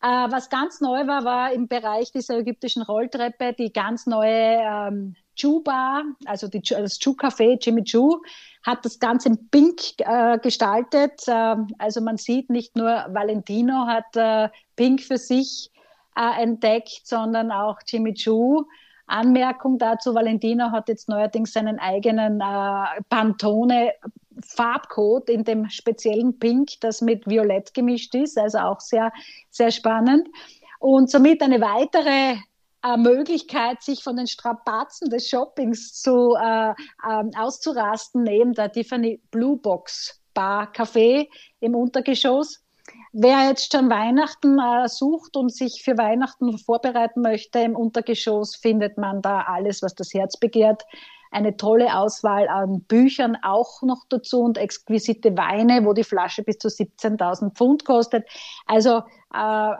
Äh, 0.02 0.06
was 0.06 0.50
ganz 0.50 0.80
neu 0.80 1.06
war, 1.06 1.24
war 1.24 1.52
im 1.52 1.68
Bereich 1.68 2.10
dieser 2.10 2.38
ägyptischen 2.38 2.82
Rolltreppe 2.82 3.52
die 3.52 3.72
ganz 3.72 4.06
neue 4.06 4.58
ähm, 4.60 5.14
Jew-Bar, 5.36 6.02
also 6.26 6.48
die, 6.48 6.60
das 6.60 6.98
Jew-Café, 7.00 7.58
Jimmy 7.60 7.82
Jew, 7.84 8.18
hat 8.62 8.84
das 8.84 8.98
Ganze 8.98 9.30
in 9.30 9.48
Pink 9.50 9.80
äh, 9.98 10.38
gestaltet. 10.38 11.26
Äh, 11.26 11.56
also 11.78 12.00
man 12.00 12.16
sieht 12.16 12.50
nicht 12.50 12.76
nur 12.76 13.06
Valentino 13.10 13.86
hat 13.86 14.16
äh, 14.16 14.48
Pink 14.76 15.00
für 15.00 15.18
sich 15.18 15.70
äh, 16.16 16.42
entdeckt, 16.42 17.02
sondern 17.04 17.50
auch 17.50 17.78
Jimmy 17.86 18.14
Choo. 18.14 18.64
Anmerkung 19.06 19.78
dazu, 19.78 20.14
Valentino 20.14 20.70
hat 20.70 20.88
jetzt 20.88 21.08
neuerdings 21.08 21.52
seinen 21.52 21.78
eigenen 21.78 22.40
äh, 22.40 23.02
Pantone 23.08 23.92
Farbcode 24.44 25.28
in 25.28 25.44
dem 25.44 25.68
speziellen 25.68 26.38
Pink, 26.38 26.80
das 26.80 27.00
mit 27.00 27.26
Violett 27.26 27.74
gemischt 27.74 28.14
ist, 28.14 28.38
also 28.38 28.58
auch 28.58 28.80
sehr, 28.80 29.12
sehr 29.50 29.70
spannend. 29.70 30.28
Und 30.78 31.10
somit 31.10 31.42
eine 31.42 31.60
weitere 31.60 32.36
äh, 32.82 32.96
Möglichkeit, 32.96 33.82
sich 33.82 34.02
von 34.02 34.16
den 34.16 34.26
Strapazen 34.26 35.10
des 35.10 35.28
Shoppings 35.28 36.00
zu, 36.00 36.34
äh, 36.34 36.70
äh, 36.70 36.74
auszurasten, 37.36 38.22
neben 38.22 38.52
der 38.54 38.72
Tiffany 38.72 39.20
Blue 39.30 39.56
Box 39.56 40.20
Bar 40.34 40.72
Café 40.72 41.28
im 41.60 41.74
Untergeschoss. 41.74 42.62
Wer 43.12 43.48
jetzt 43.48 43.72
schon 43.72 43.90
Weihnachten 43.90 44.58
äh, 44.58 44.88
sucht 44.88 45.36
und 45.36 45.54
sich 45.54 45.82
für 45.84 45.96
Weihnachten 45.98 46.58
vorbereiten 46.58 47.20
möchte, 47.20 47.60
im 47.60 47.76
Untergeschoss 47.76 48.56
findet 48.56 48.98
man 48.98 49.22
da 49.22 49.42
alles, 49.42 49.82
was 49.82 49.94
das 49.94 50.12
Herz 50.14 50.36
begehrt. 50.36 50.82
Eine 51.30 51.56
tolle 51.56 51.96
Auswahl 51.96 52.48
an 52.48 52.82
Büchern 52.82 53.38
auch 53.42 53.82
noch 53.82 54.04
dazu 54.08 54.42
und 54.42 54.58
exquisite 54.58 55.36
Weine, 55.36 55.84
wo 55.84 55.92
die 55.92 56.04
Flasche 56.04 56.42
bis 56.42 56.58
zu 56.58 56.68
17.000 56.68 57.54
Pfund 57.54 57.84
kostet. 57.84 58.28
Also 58.66 59.02
äh, 59.34 59.70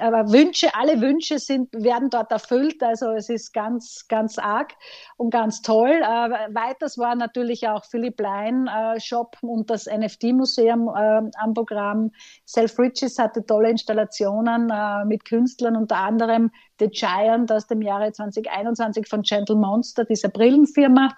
aber 0.00 0.30
Wünsche, 0.30 0.74
alle 0.74 1.00
Wünsche 1.00 1.38
sind, 1.38 1.72
werden 1.72 2.10
dort 2.10 2.30
erfüllt. 2.30 2.82
Also 2.82 3.10
es 3.10 3.28
ist 3.28 3.52
ganz, 3.52 4.06
ganz 4.08 4.38
arg 4.38 4.74
und 5.16 5.30
ganz 5.30 5.62
toll. 5.62 5.90
Äh, 5.90 6.54
weiters 6.54 6.96
war 6.96 7.14
natürlich 7.16 7.66
auch 7.66 7.84
Philipp 7.84 8.20
Lein 8.20 8.68
äh, 8.68 9.00
Shop 9.00 9.36
und 9.42 9.68
das 9.68 9.86
NFT-Museum 9.86 10.88
äh, 10.88 11.22
am 11.38 11.54
Programm. 11.54 12.12
Selfridges 12.44 13.18
hatte 13.18 13.44
tolle 13.44 13.70
Installationen 13.70 14.70
äh, 14.70 15.04
mit 15.06 15.24
Künstlern, 15.24 15.76
unter 15.76 15.96
anderem 15.96 16.50
The 16.78 16.88
Giant 16.88 17.50
aus 17.50 17.66
dem 17.66 17.82
Jahre 17.82 18.12
2021 18.12 19.08
von 19.08 19.22
Gentle 19.22 19.56
Monster, 19.56 20.04
dieser 20.04 20.28
Brillenfirma 20.28 21.16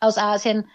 aus 0.00 0.18
Asien 0.18 0.68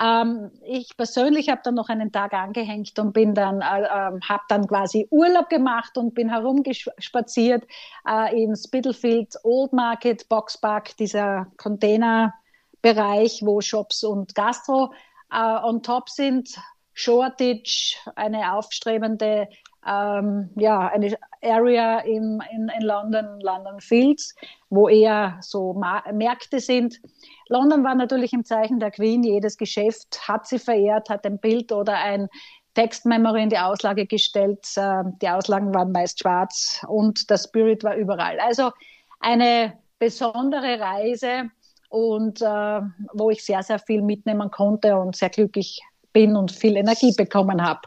ähm, 0.00 0.50
ich 0.64 0.96
persönlich 0.96 1.48
habe 1.48 1.60
dann 1.64 1.74
noch 1.74 1.88
einen 1.88 2.12
Tag 2.12 2.34
angehängt 2.34 2.98
und 2.98 3.12
bin 3.12 3.34
dann, 3.34 3.60
äh, 3.60 3.82
äh, 3.82 4.20
habe 4.20 4.42
dann 4.48 4.66
quasi 4.66 5.06
Urlaub 5.10 5.48
gemacht 5.48 5.96
und 5.96 6.14
bin 6.14 6.28
herumgespaziert 6.28 7.64
äh, 8.06 8.42
in 8.42 8.54
Spitalfield, 8.56 9.34
Old 9.42 9.72
Market, 9.72 10.28
Boxpark, 10.28 10.96
dieser 10.98 11.46
Containerbereich, 11.56 13.42
wo 13.42 13.60
Shops 13.60 14.04
und 14.04 14.34
Gastro 14.34 14.92
äh, 15.32 15.38
on 15.38 15.82
top 15.82 16.10
sind. 16.10 16.56
Shoreditch, 16.92 17.98
eine 18.14 18.54
aufstrebende 18.54 19.48
ähm, 19.86 20.50
ja, 20.56 20.88
eine 20.88 21.16
Area 21.42 22.00
in, 22.00 22.42
in, 22.50 22.70
in 22.76 22.82
London, 22.82 23.40
London 23.40 23.80
Fields, 23.80 24.34
wo 24.68 24.88
eher 24.88 25.38
so 25.40 25.74
Ma 25.74 26.02
Märkte 26.12 26.60
sind. 26.60 27.00
London 27.48 27.84
war 27.84 27.94
natürlich 27.94 28.32
im 28.32 28.44
Zeichen 28.44 28.80
der 28.80 28.90
Queen. 28.90 29.22
Jedes 29.22 29.56
Geschäft 29.56 30.26
hat 30.26 30.46
sie 30.46 30.58
verehrt, 30.58 31.08
hat 31.08 31.24
ein 31.24 31.38
Bild 31.38 31.70
oder 31.70 31.94
ein 31.94 32.28
Textmemory 32.74 33.44
in 33.44 33.50
die 33.50 33.58
Auslage 33.58 34.06
gestellt. 34.06 34.66
Äh, 34.76 35.04
die 35.22 35.28
Auslagen 35.28 35.74
waren 35.74 35.92
meist 35.92 36.20
schwarz 36.20 36.84
und 36.88 37.30
der 37.30 37.38
Spirit 37.38 37.84
war 37.84 37.94
überall. 37.94 38.40
Also 38.40 38.72
eine 39.20 39.74
besondere 39.98 40.80
Reise 40.80 41.50
und 41.88 42.42
äh, 42.42 42.80
wo 43.14 43.30
ich 43.30 43.44
sehr, 43.44 43.62
sehr 43.62 43.78
viel 43.78 44.02
mitnehmen 44.02 44.50
konnte 44.50 44.96
und 44.96 45.16
sehr 45.16 45.30
glücklich 45.30 45.80
bin 46.12 46.36
und 46.36 46.50
viel 46.50 46.76
Energie 46.76 47.14
bekommen 47.16 47.62
habe. 47.62 47.82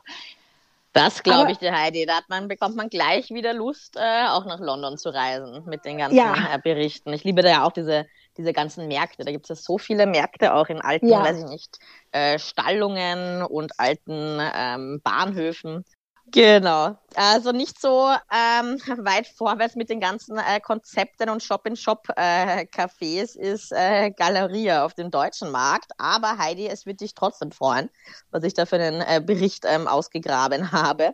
Das 0.93 1.21
glaube 1.21 1.52
ich 1.52 1.58
dir, 1.60 1.71
Heidi. 1.71 2.06
Da 2.06 2.19
man, 2.30 2.47
bekommt 2.47 2.75
man 2.75 2.89
gleich 2.89 3.30
wieder 3.30 3.54
Lust, 3.54 3.95
äh, 3.95 4.28
auch 4.28 4.45
nach 4.45 4.60
London 4.60 4.97
zu 4.97 5.10
reisen 5.10 5.63
mit 5.65 5.86
den 5.86 5.99
ganzen 5.99 6.17
ja. 6.17 6.56
äh, 6.56 6.60
Berichten. 6.62 7.13
Ich 7.13 7.23
liebe 7.23 7.43
da 7.43 7.49
ja 7.49 7.63
auch 7.63 7.71
diese, 7.71 8.08
diese 8.38 8.54
ganzen 8.54 8.88
Märkte. 8.88 9.23
Da 9.23 9.32
gibt 9.32 9.45
es 9.45 9.49
ja 9.49 9.56
so 9.56 9.78
viele 9.78 10.08
Märkte 10.08 10.54
auch 10.54 10.67
in 10.67 10.82
alten, 10.82 11.08
ja. 11.08 11.23
weiß 11.23 11.43
ich 11.43 11.49
nicht, 11.49 11.78
äh, 12.12 12.39
Stallungen 12.39 13.43
und 13.43 13.80
alten 13.80 14.39
ähm, 14.56 15.02
Bahnhöfen. 15.04 15.86
Genau. 16.31 16.97
Also 17.15 17.51
nicht 17.51 17.79
so 17.81 18.07
ähm, 18.31 18.77
weit 19.05 19.27
vorwärts 19.27 19.75
mit 19.75 19.89
den 19.89 19.99
ganzen 19.99 20.37
äh, 20.37 20.59
Konzepten 20.59 21.29
und 21.29 21.41
Shop-in-Shop-Cafés 21.41 23.37
äh, 23.37 23.51
ist 23.51 23.71
äh, 23.71 24.11
Galeria 24.11 24.85
auf 24.85 24.93
dem 24.93 25.11
deutschen 25.11 25.49
Markt. 25.51 25.91
Aber 25.97 26.37
Heidi, 26.37 26.67
es 26.67 26.85
wird 26.85 27.01
dich 27.01 27.15
trotzdem 27.15 27.51
freuen, 27.51 27.89
was 28.31 28.43
ich 28.43 28.53
da 28.53 28.65
für 28.65 28.75
einen 28.75 29.01
äh, 29.01 29.21
Bericht 29.25 29.65
ähm, 29.67 29.87
ausgegraben 29.87 30.71
habe. 30.71 31.13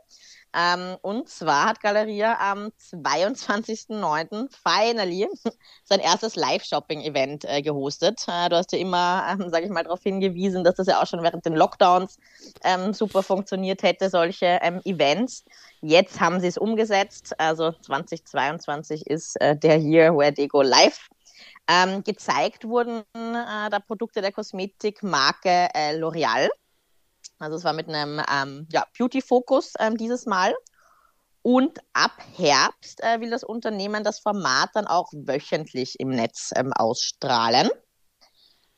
Ähm, 0.56 0.96
und 1.02 1.28
zwar 1.28 1.66
hat 1.66 1.82
Galeria 1.82 2.38
am 2.40 2.72
22.09. 2.80 4.48
finally 4.50 5.28
sein 5.84 6.00
erstes 6.00 6.38
Live-Shopping-Event 6.38 7.44
äh, 7.46 7.62
gehostet. 7.62 8.26
Äh, 8.28 8.48
du 8.48 8.56
hast 8.56 8.72
ja 8.72 8.80
immer, 8.80 9.28
ähm, 9.30 9.50
sage 9.50 9.66
ich 9.66 9.72
mal, 9.72 9.84
darauf 9.84 10.02
hingewiesen, 10.02 10.64
dass 10.64 10.76
das 10.76 10.88
ja 10.88 11.02
auch 11.02 11.08
schon 11.08 11.24
während 11.24 11.46
den 11.46 11.56
Lockdowns 11.56 12.18
ähm, 12.64 12.94
super 12.94 13.22
funktioniert 13.22 13.84
hätte, 13.84 14.10
solche 14.10 14.60
ähm, 14.62 14.80
Events. 14.86 15.44
Jetzt 15.82 16.22
haben 16.22 16.40
sie 16.40 16.48
es 16.48 16.58
umgesetzt. 16.58 17.38
Also 17.38 17.74
2022 17.74 19.08
ist 19.08 19.40
äh, 19.42 19.58
der 19.58 19.78
Year 19.80 20.16
where 20.16 20.34
they 20.34 20.48
go 20.48 20.62
live. 20.62 21.10
Ähm, 21.68 22.04
gezeigt 22.04 22.66
wurden 22.66 23.00
äh, 23.14 23.70
da 23.70 23.80
Produkte 23.86 24.22
der 24.22 24.32
Kosmetikmarke 24.32 25.70
äh, 25.74 25.98
L'Oreal. 25.98 26.48
Also 27.40 27.58
es 27.58 27.64
war 27.64 27.74
mit 27.74 27.88
einem 27.90 28.22
ähm, 28.32 28.68
ja, 28.72 28.86
Beauty-Fokus 28.98 29.74
ähm, 29.80 29.98
dieses 29.98 30.26
Mal. 30.26 30.54
Und 31.42 31.80
ab 31.94 32.14
Herbst 32.38 33.04
äh, 33.04 33.20
will 33.20 33.30
das 33.30 33.44
Unternehmen 33.44 34.04
das 34.04 34.20
Format 34.20 34.70
dann 34.74 34.88
auch 34.88 35.12
wöchentlich 35.14 36.00
im 36.00 36.10
Netz 36.10 36.52
ähm, 36.56 36.74
ausstrahlen. 36.74 37.70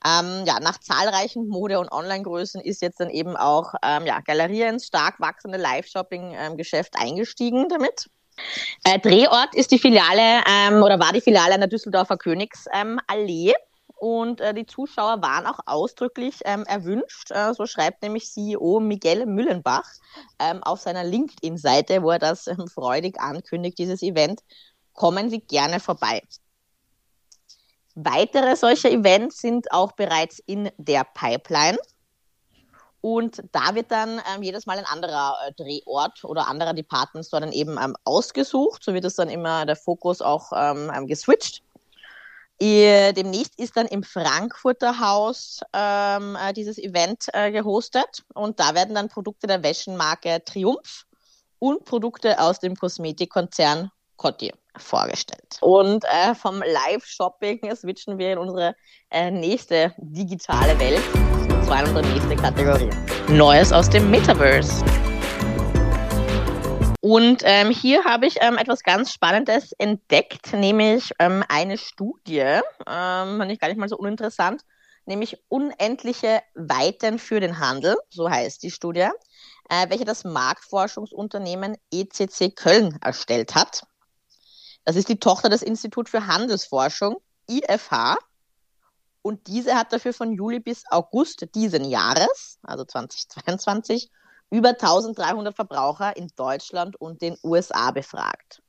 Ähm, 0.05 0.43
ja, 0.45 0.59
nach 0.59 0.77
zahlreichen 0.79 1.47
Mode- 1.47 1.79
und 1.79 1.91
Online-Größen 1.91 2.61
ist 2.61 2.81
jetzt 2.81 2.99
dann 2.99 3.09
eben 3.09 3.35
auch 3.35 3.73
ähm, 3.83 4.05
ja, 4.05 4.19
Galerie 4.19 4.63
ins 4.63 4.87
stark 4.87 5.19
wachsende 5.19 5.57
Live-Shopping-Geschäft 5.57 6.95
eingestiegen 6.97 7.67
damit. 7.69 8.09
Äh, 8.83 8.99
Drehort 8.99 9.55
ist 9.55 9.71
die 9.71 9.79
Filiale 9.79 10.43
ähm, 10.47 10.83
oder 10.83 10.99
war 10.99 11.13
die 11.13 11.21
Filiale 11.21 11.55
an 11.55 11.61
der 11.61 11.69
Düsseldorfer 11.69 12.17
Königsallee. 12.17 13.53
Und 13.99 14.41
äh, 14.41 14.53
die 14.53 14.67
Zuschauer 14.67 15.21
waren 15.23 15.47
auch 15.47 15.59
ausdrücklich 15.65 16.41
ähm, 16.45 16.63
erwünscht. 16.65 17.31
Äh, 17.31 17.53
so 17.53 17.65
schreibt 17.65 18.03
nämlich 18.03 18.31
CEO 18.31 18.79
Miguel 18.79 19.25
Müllenbach 19.25 19.89
ähm, 20.39 20.61
auf 20.63 20.81
seiner 20.81 21.03
LinkedIn-Seite, 21.03 22.03
wo 22.03 22.11
er 22.11 22.19
das 22.19 22.45
ähm, 22.45 22.67
freudig 22.67 23.19
ankündigt, 23.19 23.79
dieses 23.79 24.03
Event. 24.03 24.41
Kommen 24.93 25.31
Sie 25.31 25.39
gerne 25.39 25.79
vorbei. 25.79 26.21
Weitere 27.95 28.55
solche 28.55 28.91
Events 28.91 29.39
sind 29.39 29.71
auch 29.71 29.93
bereits 29.93 30.37
in 30.45 30.69
der 30.77 31.03
Pipeline. 31.03 31.79
Und 33.01 33.43
da 33.51 33.73
wird 33.73 33.89
dann 33.89 34.21
ähm, 34.35 34.43
jedes 34.43 34.67
Mal 34.67 34.77
ein 34.77 34.85
anderer 34.85 35.37
äh, 35.47 35.53
Drehort 35.53 36.23
oder 36.23 36.47
anderer 36.47 36.73
Department 36.73 37.25
Store 37.25 37.41
dann 37.41 37.51
eben 37.51 37.77
ähm, 37.81 37.95
ausgesucht. 38.03 38.83
So 38.83 38.93
wird 38.93 39.05
es 39.05 39.15
dann 39.15 39.29
immer 39.29 39.65
der 39.65 39.75
Fokus 39.75 40.21
auch 40.21 40.51
ähm, 40.55 40.91
ähm 40.95 41.07
geswitcht. 41.07 41.63
Demnächst 42.59 43.59
ist 43.59 43.77
dann 43.77 43.85
im 43.85 44.03
Frankfurter 44.03 44.99
Haus 44.99 45.59
ähm, 45.73 46.35
äh, 46.35 46.53
dieses 46.53 46.77
Event 46.77 47.25
äh, 47.33 47.51
gehostet 47.51 48.23
und 48.33 48.59
da 48.59 48.73
werden 48.73 48.95
dann 48.95 49.09
Produkte 49.09 49.45
der 49.45 49.61
Wäschenmarke 49.61 50.43
Triumph 50.43 51.05
und 51.59 51.85
Produkte 51.85 52.39
aus 52.39 52.59
dem 52.59 52.75
Kosmetikkonzern 52.75 53.91
Coty 54.15 54.51
vorgestellt. 54.75 55.57
Und 55.61 56.03
äh, 56.05 56.33
vom 56.35 56.59
Live-Shopping 56.61 57.59
switchen 57.75 58.17
wir 58.17 58.33
in 58.33 58.39
unsere 58.39 58.75
äh, 59.11 59.29
nächste 59.29 59.93
digitale 59.97 60.79
Welt 60.79 61.03
zwar 61.67 61.81
in 61.81 61.87
unsere 61.87 62.07
nächste 62.07 62.35
Kategorie. 62.35 62.89
Neues 63.27 63.73
aus 63.73 63.89
dem 63.89 64.09
Metaverse. 64.09 64.83
Und 67.09 67.41
ähm, 67.45 67.69
hier 67.69 68.03
habe 68.03 68.25
ich 68.25 68.35
ähm, 68.41 68.57
etwas 68.57 68.83
ganz 68.83 69.13
Spannendes 69.13 69.71
entdeckt, 69.77 70.51
nämlich 70.51 71.13
ähm, 71.19 71.41
eine 71.47 71.77
Studie, 71.77 72.41
ähm, 72.41 73.37
fand 73.37 73.49
ich 73.49 73.59
gar 73.61 73.69
nicht 73.69 73.77
mal 73.77 73.87
so 73.87 73.95
uninteressant, 73.95 74.65
nämlich 75.05 75.41
unendliche 75.47 76.41
Weiten 76.53 77.17
für 77.17 77.39
den 77.39 77.59
Handel, 77.59 77.95
so 78.09 78.29
heißt 78.29 78.61
die 78.61 78.71
Studie, 78.71 79.07
äh, 79.69 79.89
welche 79.89 80.03
das 80.03 80.25
Marktforschungsunternehmen 80.25 81.77
ECC 81.93 82.53
Köln 82.53 82.99
erstellt 83.01 83.55
hat. 83.55 83.83
Das 84.83 84.97
ist 84.97 85.07
die 85.07 85.17
Tochter 85.21 85.47
des 85.47 85.61
Instituts 85.61 86.11
für 86.11 86.27
Handelsforschung, 86.27 87.21
IFH. 87.49 88.17
Und 89.21 89.47
diese 89.47 89.75
hat 89.75 89.93
dafür 89.93 90.11
von 90.11 90.33
Juli 90.33 90.59
bis 90.59 90.83
August 90.89 91.55
diesen 91.55 91.85
Jahres, 91.85 92.59
also 92.63 92.83
2022, 92.83 94.11
über 94.49 94.69
1300 94.69 95.55
Verbraucher 95.55 96.15
in 96.15 96.29
Deutschland 96.35 96.99
und 96.99 97.21
den 97.21 97.37
USA 97.43 97.91
befragt. 97.91 98.61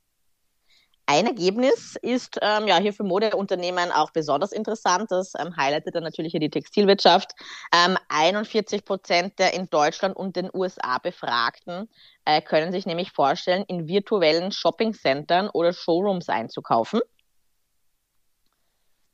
Ein 1.10 1.26
Ergebnis 1.26 1.96
ist 2.02 2.38
ähm, 2.42 2.66
ja 2.66 2.76
hier 2.76 2.92
für 2.92 3.02
Modeunternehmen 3.02 3.90
auch 3.92 4.10
besonders 4.10 4.52
interessant. 4.52 5.10
Das 5.10 5.32
ähm, 5.38 5.56
highlightet 5.56 5.94
dann 5.94 6.02
natürlich 6.02 6.32
hier 6.32 6.40
die 6.40 6.50
Textilwirtschaft. 6.50 7.32
Ähm, 7.72 7.96
41 8.10 8.84
Prozent 8.84 9.38
der 9.38 9.54
in 9.54 9.70
Deutschland 9.70 10.14
und 10.14 10.36
den 10.36 10.50
USA 10.52 10.98
Befragten 10.98 11.88
äh, 12.26 12.42
können 12.42 12.72
sich 12.72 12.84
nämlich 12.84 13.12
vorstellen, 13.12 13.64
in 13.68 13.88
virtuellen 13.88 14.52
Shoppingcentern 14.52 15.48
oder 15.48 15.72
Showrooms 15.72 16.28
einzukaufen. 16.28 17.00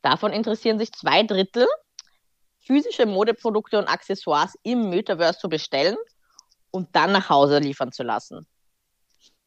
Davon 0.01 0.33
interessieren 0.33 0.77
sich 0.77 0.91
zwei 0.91 1.23
Drittel, 1.23 1.65
physische 2.59 3.05
Modeprodukte 3.05 3.79
und 3.79 3.87
Accessoires 3.87 4.57
im 4.63 4.89
Metaverse 4.89 5.39
zu 5.39 5.47
bestellen 5.47 5.95
und 6.75 6.93
dann 6.93 7.13
nach 7.13 7.29
Hause 7.29 7.59
liefern 7.59 7.93
zu 7.93 8.03
lassen. 8.03 8.45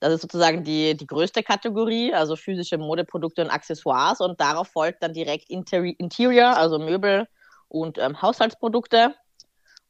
Das 0.00 0.12
ist 0.14 0.22
sozusagen 0.22 0.64
die, 0.64 0.96
die 0.96 1.06
größte 1.06 1.42
Kategorie, 1.42 2.14
also 2.14 2.36
physische 2.36 2.78
Modeprodukte 2.78 3.42
und 3.42 3.50
Accessoires. 3.50 4.20
Und 4.20 4.40
darauf 4.40 4.68
folgt 4.68 5.02
dann 5.02 5.12
direkt 5.12 5.50
Interi 5.50 5.90
Interior, 5.98 6.56
also 6.56 6.78
Möbel 6.78 7.28
und 7.68 7.98
ähm, 7.98 8.22
Haushaltsprodukte. 8.22 9.14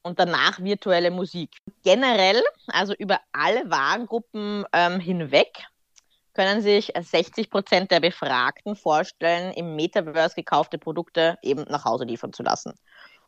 Und 0.03 0.19
danach 0.19 0.59
virtuelle 0.61 1.11
Musik. 1.11 1.51
Generell, 1.85 2.43
also 2.69 2.95
über 2.95 3.21
alle 3.33 3.71
Warengruppen 3.71 4.65
ähm, 4.73 4.99
hinweg, 4.99 5.65
können 6.35 6.63
sich 6.63 6.93
60 6.99 7.51
Prozent 7.51 7.91
der 7.91 8.01
Befragten 8.01 8.75
vorstellen, 8.75 9.53
im 9.53 9.77
Metaverse 9.77 10.35
gekaufte 10.35 10.79
Produkte 10.79 11.37
eben 11.43 11.65
nach 11.69 11.85
Hause 11.85 12.05
liefern 12.05 12.33
zu 12.33 12.43
lassen. 12.43 12.73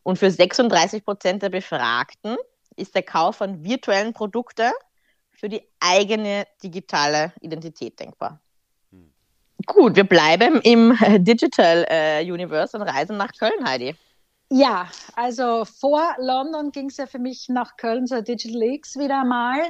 Und 0.03 0.18
für 0.18 0.31
36 0.31 1.05
Prozent 1.05 1.42
der 1.42 1.51
Befragten 1.51 2.37
ist 2.81 2.95
der 2.95 3.03
Kauf 3.03 3.37
von 3.37 3.62
virtuellen 3.64 4.12
Produkten 4.12 4.73
für 5.31 5.49
die 5.49 5.62
eigene 5.81 6.47
digitale 6.62 7.33
Identität 7.40 7.99
denkbar. 7.99 8.40
Hm. 8.90 9.11
Gut, 9.66 9.97
wir 9.97 10.05
bleiben 10.05 10.61
im 10.62 10.97
Digital 11.25 11.87
äh, 11.88 12.23
Universe 12.23 12.77
und 12.77 12.83
reisen 12.83 13.16
nach 13.16 13.33
Köln, 13.38 13.66
Heidi. 13.66 13.95
Ja, 14.53 14.88
also 15.14 15.64
vor 15.64 16.03
London 16.19 16.73
ging 16.73 16.88
es 16.90 16.97
ja 16.97 17.07
für 17.07 17.21
mich 17.21 17.49
nach 17.49 17.77
Köln 17.77 18.07
zur 18.09 18.23
Digital 18.23 18.62
X 18.62 18.99
wieder 18.99 19.25
mal. 19.25 19.61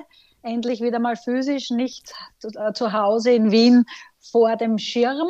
Endlich 0.43 0.81
wieder 0.81 0.99
mal 0.99 1.17
physisch, 1.17 1.71
nicht 1.71 2.15
zu, 2.39 2.49
äh, 2.49 2.73
zu 2.73 2.93
Hause 2.93 3.33
in 3.33 3.51
Wien 3.51 3.85
vor 4.19 4.57
dem 4.57 4.79
Schirm. 4.79 5.29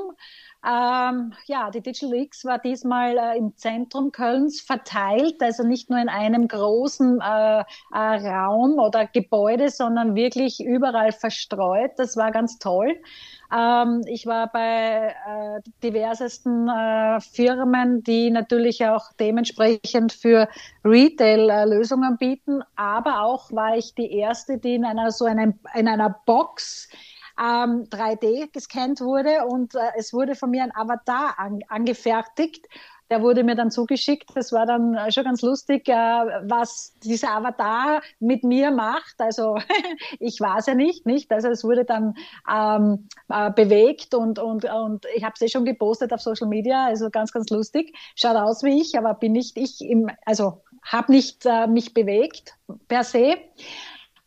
Ähm, 0.63 1.33
ja, 1.47 1.71
die 1.71 1.81
Digital 1.81 2.13
X 2.15 2.45
war 2.45 2.59
diesmal 2.59 3.17
äh, 3.17 3.39
im 3.39 3.57
Zentrum 3.57 4.13
Kölns 4.13 4.61
verteilt, 4.61 5.43
also 5.43 5.63
nicht 5.63 5.89
nur 5.89 5.99
in 5.99 6.11
einem 6.11 6.49
großen 6.49 7.19
äh, 7.19 7.61
äh, 7.61 7.65
Raum 7.93 8.79
oder 8.79 9.07
Gebäude, 9.07 9.71
sondern 9.71 10.15
wirklich 10.15 10.61
überall 10.61 11.13
verstreut. 11.13 11.93
Das 11.97 12.15
war 12.19 12.31
ganz 12.31 12.59
toll. 12.59 12.95
Ähm, 13.51 14.03
ich 14.07 14.27
war 14.27 14.53
bei 14.53 15.15
äh, 15.27 15.61
diversesten 15.83 16.69
äh, 16.69 17.21
Firmen, 17.21 18.03
die 18.03 18.31
natürlich 18.31 18.85
auch 18.87 19.13
dementsprechend 19.19 20.13
für 20.13 20.47
Retail 20.85 21.49
äh, 21.49 21.65
Lösungen 21.65 22.19
bieten, 22.19 22.63
aber 22.77 23.23
auch 23.23 23.51
war 23.51 23.79
ich 23.79 23.95
die 23.95 24.13
erste, 24.13 24.59
die 24.59 24.75
in 24.75 24.85
einer 24.85 25.11
so 25.11 25.25
einem, 25.25 25.59
in 25.75 25.89
einer 25.89 26.15
Box 26.27 26.89
ähm, 27.41 27.85
3D 27.91 28.53
gescannt 28.53 29.01
wurde 29.01 29.47
und 29.47 29.75
äh, 29.75 29.79
es 29.97 30.13
wurde 30.13 30.35
von 30.35 30.51
mir 30.51 30.63
ein 30.63 30.75
Avatar 30.75 31.39
an, 31.39 31.61
angefertigt. 31.69 32.67
Der 33.09 33.23
wurde 33.23 33.43
mir 33.43 33.57
dann 33.57 33.73
zugeschickt. 33.73 34.31
Das 34.37 34.53
war 34.53 34.67
dann 34.67 34.95
äh, 34.95 35.11
schon 35.11 35.25
ganz 35.25 35.43
lustig, 35.43 35.89
äh, 35.89 35.93
was 35.93 36.95
dieser 37.03 37.33
Avatar 37.33 38.03
mit 38.21 38.45
mir 38.45 38.71
macht. 38.71 39.15
Also 39.19 39.57
ich 40.21 40.41
war 40.41 40.59
es 40.59 40.67
ja 40.67 40.75
nicht, 40.75 41.07
nicht. 41.07 41.33
Also 41.33 41.49
es 41.49 41.65
wurde 41.65 41.85
dann 41.85 42.15
ähm, 42.49 43.09
äh, 43.29 43.51
bewegt 43.51 44.15
und, 44.15 44.39
und, 44.39 44.65
und 44.65 45.07
ich 45.17 45.25
habe 45.25 45.35
es 45.35 45.41
eh 45.41 45.49
schon 45.49 45.65
gepostet 45.65 46.13
auf 46.13 46.21
Social 46.21 46.47
Media. 46.47 46.87
Also 46.87 47.11
ganz, 47.11 47.33
ganz 47.33 47.51
lustig. 47.51 47.97
Schaut 48.15 48.37
aus 48.37 48.63
wie 48.63 48.81
ich, 48.81 48.97
aber 48.97 49.15
bin 49.15 49.33
nicht 49.33 49.57
ich 49.57 49.81
im, 49.81 50.09
also 50.25 50.63
habe 50.85 51.11
nicht 51.11 51.47
äh, 51.47 51.67
mich 51.67 51.95
bewegt 51.95 52.55
per 52.87 53.03
se. 53.03 53.39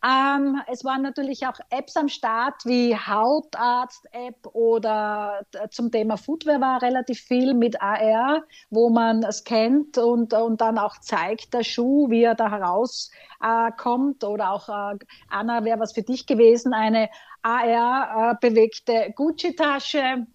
Ähm, 0.04 0.60
es 0.70 0.84
waren 0.84 1.00
natürlich 1.00 1.46
auch 1.46 1.58
Apps 1.70 1.96
am 1.96 2.08
Start 2.08 2.66
wie 2.66 2.94
Hautarzt-App 2.94 4.46
oder 4.52 5.46
zum 5.70 5.90
Thema 5.90 6.18
Footwear 6.18 6.60
war 6.60 6.82
relativ 6.82 7.20
viel 7.20 7.54
mit 7.54 7.80
AR, 7.80 8.42
wo 8.68 8.90
man 8.90 9.24
scannt 9.32 9.96
und, 9.96 10.34
und 10.34 10.60
dann 10.60 10.76
auch 10.76 10.98
zeigt, 10.98 11.54
der 11.54 11.64
Schuh, 11.64 12.10
wie 12.10 12.22
er 12.24 12.34
da 12.34 12.50
herauskommt. 12.50 14.22
Äh, 14.22 14.26
oder 14.26 14.50
auch, 14.50 14.68
äh, 14.68 14.98
Anna, 15.30 15.64
wäre 15.64 15.80
was 15.80 15.94
für 15.94 16.02
dich 16.02 16.26
gewesen, 16.26 16.74
eine 16.74 17.08
AR-bewegte 17.42 19.06
äh, 19.06 19.12
Gucci-Tasche 19.12 20.26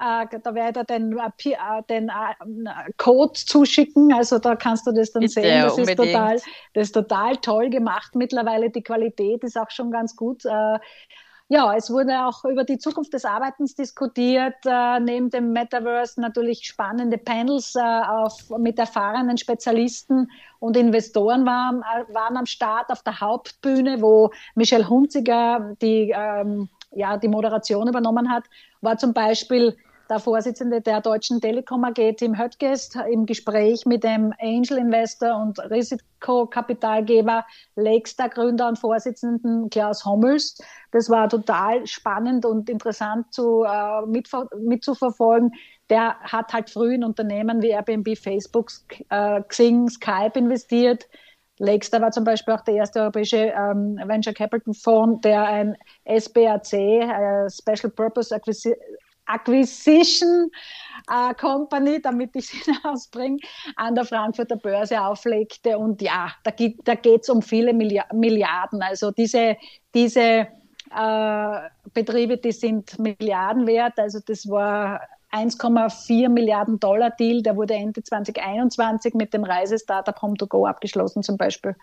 äh, 0.00 0.38
da 0.42 0.54
werde 0.54 0.80
ich 0.80 0.86
den, 0.86 1.16
äh, 1.18 1.50
äh, 1.50 1.82
den 1.88 2.08
äh, 2.08 2.92
Code 2.96 3.32
zuschicken, 3.34 4.12
also 4.12 4.38
da 4.38 4.56
kannst 4.56 4.86
du 4.86 4.92
das 4.92 5.12
dann 5.12 5.20
Bitte, 5.20 5.32
sehen. 5.32 5.62
Das 5.62 5.78
ist, 5.78 5.96
total, 5.96 6.40
das 6.74 6.86
ist 6.88 6.92
total 6.92 7.36
toll 7.36 7.70
gemacht 7.70 8.14
mittlerweile. 8.14 8.70
Die 8.70 8.82
Qualität 8.82 9.44
ist 9.44 9.56
auch 9.56 9.70
schon 9.70 9.90
ganz 9.90 10.16
gut. 10.16 10.44
Ja, 11.48 11.76
es 11.76 11.92
wurde 11.92 12.26
auch 12.26 12.44
über 12.44 12.64
die 12.64 12.78
Zukunft 12.78 13.12
des 13.12 13.24
Arbeitens 13.24 13.76
diskutiert, 13.76 14.56
äh, 14.64 14.98
neben 14.98 15.30
dem 15.30 15.52
Metaverse 15.52 16.20
natürlich 16.20 16.66
spannende 16.66 17.18
Panels 17.18 17.76
äh, 17.76 17.80
auf, 17.80 18.50
mit 18.58 18.80
erfahrenen 18.80 19.38
Spezialisten 19.38 20.28
und 20.58 20.76
Investoren 20.76 21.46
waren, 21.46 21.82
waren 22.12 22.36
am 22.36 22.46
Start 22.46 22.90
auf 22.90 23.04
der 23.04 23.20
Hauptbühne, 23.20 24.02
wo 24.02 24.32
Michelle 24.56 24.88
Hunziger 24.88 25.76
die, 25.80 26.12
ähm, 26.12 26.68
ja, 26.90 27.16
die 27.16 27.28
Moderation 27.28 27.86
übernommen 27.86 28.28
hat, 28.28 28.42
war 28.80 28.98
zum 28.98 29.12
Beispiel 29.12 29.76
der 30.08 30.20
Vorsitzende 30.20 30.80
der 30.80 31.00
Deutschen 31.00 31.40
Telekom 31.40 31.84
AG, 31.84 32.14
Tim 32.16 32.38
Höttges, 32.38 32.90
im 33.10 33.26
Gespräch 33.26 33.86
mit 33.86 34.04
dem 34.04 34.32
Angel 34.40 34.78
Investor 34.78 35.36
und 35.36 35.58
Risikokapitalgeber 35.58 37.44
Lakestar 37.74 38.28
Gründer 38.28 38.68
und 38.68 38.78
Vorsitzenden 38.78 39.68
Klaus 39.70 40.04
Hommels. 40.04 40.58
Das 40.92 41.10
war 41.10 41.28
total 41.28 41.86
spannend 41.86 42.44
und 42.44 42.70
interessant 42.70 43.32
zu, 43.32 43.64
äh, 43.64 44.06
mit, 44.06 44.28
mitzuverfolgen. 44.58 45.52
Der 45.90 46.18
hat 46.20 46.52
halt 46.52 46.70
früh 46.70 46.94
in 46.94 47.04
Unternehmen 47.04 47.62
wie 47.62 47.70
Airbnb, 47.70 48.16
Facebook, 48.16 48.70
äh, 49.10 49.42
Xing, 49.42 49.88
Skype 49.88 50.38
investiert. 50.38 51.08
Lakestar 51.58 52.02
war 52.02 52.10
zum 52.10 52.24
Beispiel 52.24 52.54
auch 52.54 52.60
der 52.62 52.74
erste 52.74 53.00
europäische 53.00 53.36
ähm, 53.36 53.98
Venture 54.04 54.34
Capital 54.34 54.74
Fonds, 54.74 55.22
der 55.22 55.42
ein 55.44 55.76
SBAC, 56.04 56.72
äh, 56.74 57.48
Special 57.50 57.90
Purpose 57.90 58.34
Acquisition 59.26 60.50
äh, 61.10 61.34
Company, 61.34 62.00
damit 62.00 62.34
ich 62.34 62.48
sie 62.48 62.58
ausbringe, 62.84 63.38
an 63.76 63.94
der 63.94 64.04
Frankfurter 64.04 64.56
Börse 64.56 65.00
auflegte. 65.00 65.78
Und 65.78 66.02
ja, 66.02 66.32
da, 66.44 66.52
da 66.84 66.94
geht 66.94 67.22
es 67.22 67.28
um 67.28 67.42
viele 67.42 67.72
Milliarden. 67.72 68.82
Also 68.82 69.10
diese, 69.10 69.56
diese 69.94 70.48
äh, 70.94 71.58
Betriebe, 71.92 72.38
die 72.38 72.52
sind 72.52 72.98
Milliarden 72.98 73.66
wert. 73.66 73.98
Also 73.98 74.20
das 74.24 74.48
war 74.48 75.00
1,4 75.32 76.28
Milliarden 76.28 76.80
Dollar 76.80 77.10
Deal, 77.10 77.42
der 77.42 77.56
wurde 77.56 77.74
Ende 77.74 78.02
2021 78.02 79.14
mit 79.14 79.34
dem 79.34 79.44
Reisestartup 79.44 80.18
Home2Go 80.18 80.68
abgeschlossen 80.68 81.22
zum 81.22 81.36
Beispiel. 81.36 81.74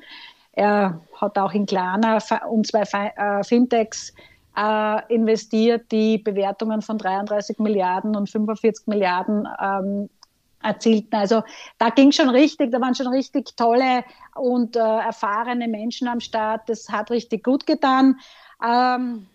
Er 0.54 1.02
hat 1.20 1.38
auch 1.38 1.54
in 1.54 1.66
Klarna 1.66 2.20
und 2.48 2.68
zwei 2.68 2.84
äh, 2.84 3.44
Fintechs 3.44 4.14
äh, 4.56 5.14
investiert, 5.14 5.92
die 5.92 6.18
Bewertungen 6.18 6.82
von 6.82 6.98
33 6.98 7.60
Milliarden 7.60 8.16
und 8.16 8.30
45 8.30 8.88
Milliarden 8.88 9.48
ähm, 9.62 10.10
erzielten. 10.62 11.16
Also 11.16 11.44
da 11.78 11.90
ging 11.90 12.12
schon 12.12 12.30
richtig, 12.30 12.72
da 12.72 12.80
waren 12.82 12.96
schon 12.96 13.08
richtig 13.08 13.56
tolle 13.56 14.04
und 14.36 14.76
äh, 14.76 14.80
erfahrene 14.80 15.68
Menschen 15.68 16.08
am 16.08 16.20
Start. 16.20 16.70
Das 16.70 16.90
hat 16.90 17.12
richtig 17.12 17.44
gut 17.44 17.66
getan. 17.66 18.20
Ähm, 18.66 19.28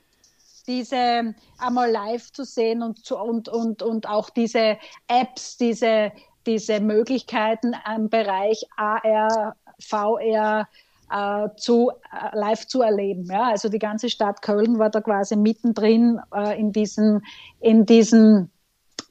diese 0.66 1.34
einmal 1.58 1.90
live 1.90 2.30
zu 2.32 2.44
sehen 2.44 2.82
und, 2.82 3.04
zu, 3.04 3.16
und, 3.16 3.48
und, 3.48 3.82
und 3.82 4.08
auch 4.08 4.30
diese 4.30 4.78
Apps, 5.08 5.56
diese, 5.56 6.12
diese 6.46 6.80
Möglichkeiten 6.80 7.74
im 7.96 8.08
Bereich 8.10 8.64
AR 8.76 9.56
VR 9.80 10.68
äh, 11.10 11.48
zu, 11.56 11.90
äh, 11.90 12.36
live 12.36 12.66
zu 12.66 12.82
erleben. 12.82 13.24
Ja? 13.30 13.48
Also 13.48 13.68
die 13.68 13.78
ganze 13.78 14.10
Stadt 14.10 14.42
Köln 14.42 14.78
war 14.78 14.90
da 14.90 15.00
quasi 15.00 15.36
mittendrin 15.36 16.20
äh, 16.34 16.58
in 16.58 16.72
diesem 16.72 17.22
in 17.60 17.86
diesen 17.86 18.50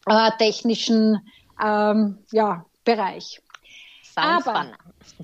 äh, 0.06 0.32
technischen 0.38 1.20
ähm, 1.64 2.18
ja, 2.32 2.66
Bereich. 2.84 3.42
Sounds 4.04 4.48
Aber 4.48 4.60
fun. 4.60 4.76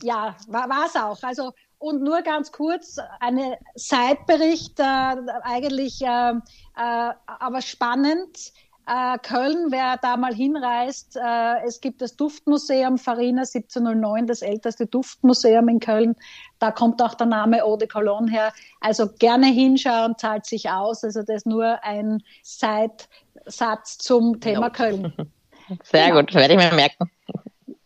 ja, 0.02 0.36
war 0.48 0.86
es 0.86 0.96
auch. 0.96 1.22
Also 1.24 1.54
und 1.84 2.02
nur 2.02 2.22
ganz 2.22 2.50
kurz, 2.54 2.98
eine 3.20 3.58
Seitbericht, 3.76 4.80
äh, 4.80 5.16
eigentlich 5.44 6.02
äh, 6.02 6.32
äh, 6.32 7.14
aber 7.26 7.62
spannend. 7.62 8.54
Äh, 8.86 9.18
Köln, 9.20 9.68
wer 9.72 9.98
da 10.02 10.18
mal 10.18 10.34
hinreist, 10.34 11.16
äh, 11.16 11.66
es 11.66 11.80
gibt 11.80 12.02
das 12.02 12.16
Duftmuseum 12.18 12.98
Farina 12.98 13.42
1709, 13.44 14.28
das 14.28 14.42
älteste 14.42 14.86
Duftmuseum 14.88 15.70
in 15.70 15.80
Köln. 15.80 16.16
Da 16.60 16.72
kommt 16.72 17.02
auch 17.02 17.14
der 17.14 17.28
Name 17.28 17.64
Eau 17.64 17.78
de 17.78 17.88
Cologne 17.88 18.30
her. 18.30 18.52
Also 18.82 19.08
gerne 19.08 19.48
hinschauen, 19.48 20.18
zahlt 20.18 20.46
sich 20.46 20.70
aus. 20.70 21.04
Also 21.04 21.22
das 21.22 21.38
ist 21.38 21.46
nur 21.48 21.82
ein 21.84 22.24
Seitsatz 22.42 23.98
zum 24.00 24.40
Thema 24.42 24.68
No. 24.68 24.72
Köln. 24.72 25.14
Sehr 25.84 26.08
Genau. 26.10 26.20
gut, 26.20 26.34
werde 26.34 26.54
ich 26.56 26.60
mir 26.60 26.76
merken. 26.76 27.10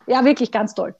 Ja, 0.07 0.25
wirklich 0.25 0.51
ganz 0.51 0.73
toll. 0.73 0.95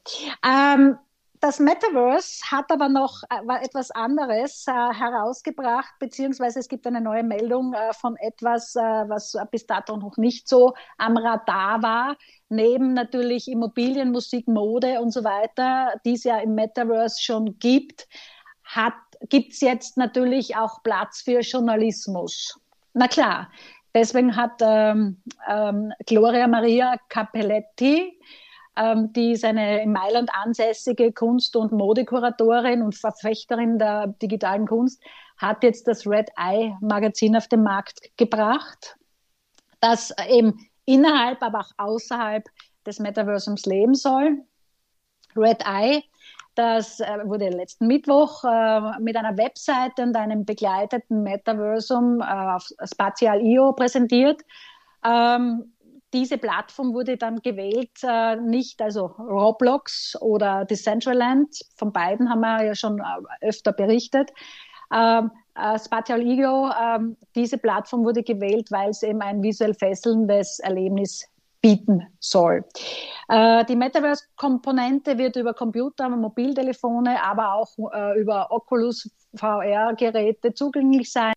Ähm, 0.46 0.96
das 1.40 1.60
Metaverse 1.60 2.42
hat 2.50 2.70
aber 2.70 2.88
noch 2.88 3.22
äh, 3.30 3.64
etwas 3.64 3.90
anderes 3.90 4.66
äh, 4.66 4.72
herausgebracht, 4.72 5.94
beziehungsweise 5.98 6.58
es 6.58 6.68
gibt 6.68 6.86
eine 6.86 7.00
neue 7.00 7.22
Meldung 7.22 7.74
äh, 7.74 7.92
von 7.94 8.16
etwas, 8.16 8.74
äh, 8.76 8.80
was 8.80 9.36
bis 9.50 9.66
dato 9.66 9.96
noch 9.96 10.16
nicht 10.16 10.48
so 10.48 10.74
am 10.96 11.16
Radar 11.16 11.82
war. 11.82 12.16
Neben 12.48 12.94
natürlich 12.94 13.48
Immobilien, 13.48 14.10
Musik, 14.10 14.48
Mode 14.48 15.00
und 15.00 15.12
so 15.12 15.24
weiter, 15.24 15.94
die 16.04 16.14
es 16.14 16.24
ja 16.24 16.38
im 16.38 16.54
Metaverse 16.54 17.22
schon 17.22 17.58
gibt, 17.58 18.08
gibt 19.28 19.52
es 19.52 19.60
jetzt 19.60 19.96
natürlich 19.96 20.56
auch 20.56 20.82
Platz 20.82 21.22
für 21.22 21.40
Journalismus. 21.40 22.58
Na 22.94 23.08
klar, 23.08 23.50
deswegen 23.94 24.36
hat 24.36 24.60
ähm, 24.60 25.22
ähm, 25.48 25.92
Gloria 26.06 26.46
Maria 26.46 26.96
Capelletti, 27.08 28.18
ähm, 28.78 29.12
die 29.12 29.32
ist 29.32 29.44
eine 29.44 29.82
in 29.82 29.92
Mailand 29.92 30.30
ansässige 30.32 31.12
Kunst- 31.12 31.56
und 31.56 31.72
Modekuratorin 31.72 32.82
und 32.82 32.94
Verfechterin 32.94 33.78
der 33.78 34.08
digitalen 34.22 34.66
Kunst, 34.66 35.02
hat 35.36 35.62
jetzt 35.62 35.88
das 35.88 36.06
Red 36.06 36.30
Eye 36.36 36.76
Magazin 36.80 37.36
auf 37.36 37.48
den 37.48 37.62
Markt 37.62 38.00
gebracht, 38.16 38.96
das 39.80 40.14
eben 40.28 40.58
innerhalb, 40.84 41.42
aber 41.42 41.60
auch 41.60 41.72
außerhalb 41.76 42.44
des 42.86 42.98
Metaversums 42.98 43.66
leben 43.66 43.94
soll. 43.94 44.38
Red 45.36 45.64
Eye, 45.66 46.02
das 46.54 47.00
äh, 47.00 47.18
wurde 47.24 47.50
letzten 47.50 47.86
Mittwoch 47.86 48.42
äh, 48.44 48.98
mit 49.00 49.16
einer 49.16 49.36
Webseite 49.36 50.02
und 50.02 50.16
einem 50.16 50.44
begleiteten 50.44 51.22
Metaversum 51.22 52.20
äh, 52.20 52.24
auf 52.24 52.68
Spatial.io 52.84 53.72
präsentiert. 53.72 54.40
Ähm, 55.04 55.72
diese 56.12 56.38
Plattform 56.38 56.94
wurde 56.94 57.16
dann 57.16 57.40
gewählt, 57.42 57.90
äh, 58.02 58.36
nicht 58.36 58.80
also 58.80 59.06
Roblox 59.06 60.16
oder 60.20 60.64
Decentraland, 60.64 61.48
von 61.76 61.92
beiden 61.92 62.30
haben 62.30 62.40
wir 62.40 62.64
ja 62.64 62.74
schon 62.74 62.98
äh, 62.98 63.46
öfter 63.46 63.72
berichtet. 63.72 64.30
Ähm, 64.92 65.30
äh, 65.54 65.78
Spatial.io, 65.78 66.70
ähm, 66.70 67.16
diese 67.34 67.58
Plattform 67.58 68.04
wurde 68.04 68.22
gewählt, 68.22 68.70
weil 68.70 68.90
es 68.90 69.02
eben 69.02 69.20
ein 69.20 69.42
visuell 69.42 69.74
fesselndes 69.74 70.60
Erlebnis 70.60 71.26
bieten 71.60 72.06
soll. 72.20 72.64
Äh, 73.28 73.64
die 73.66 73.76
Metaverse-Komponente 73.76 75.18
wird 75.18 75.36
über 75.36 75.52
Computer, 75.52 76.08
Mobiltelefone, 76.08 77.22
aber 77.22 77.54
auch 77.54 77.68
äh, 77.92 78.18
über 78.18 78.50
Oculus 78.50 79.10
VR-Geräte 79.34 80.54
zugänglich 80.54 81.12
sein 81.12 81.32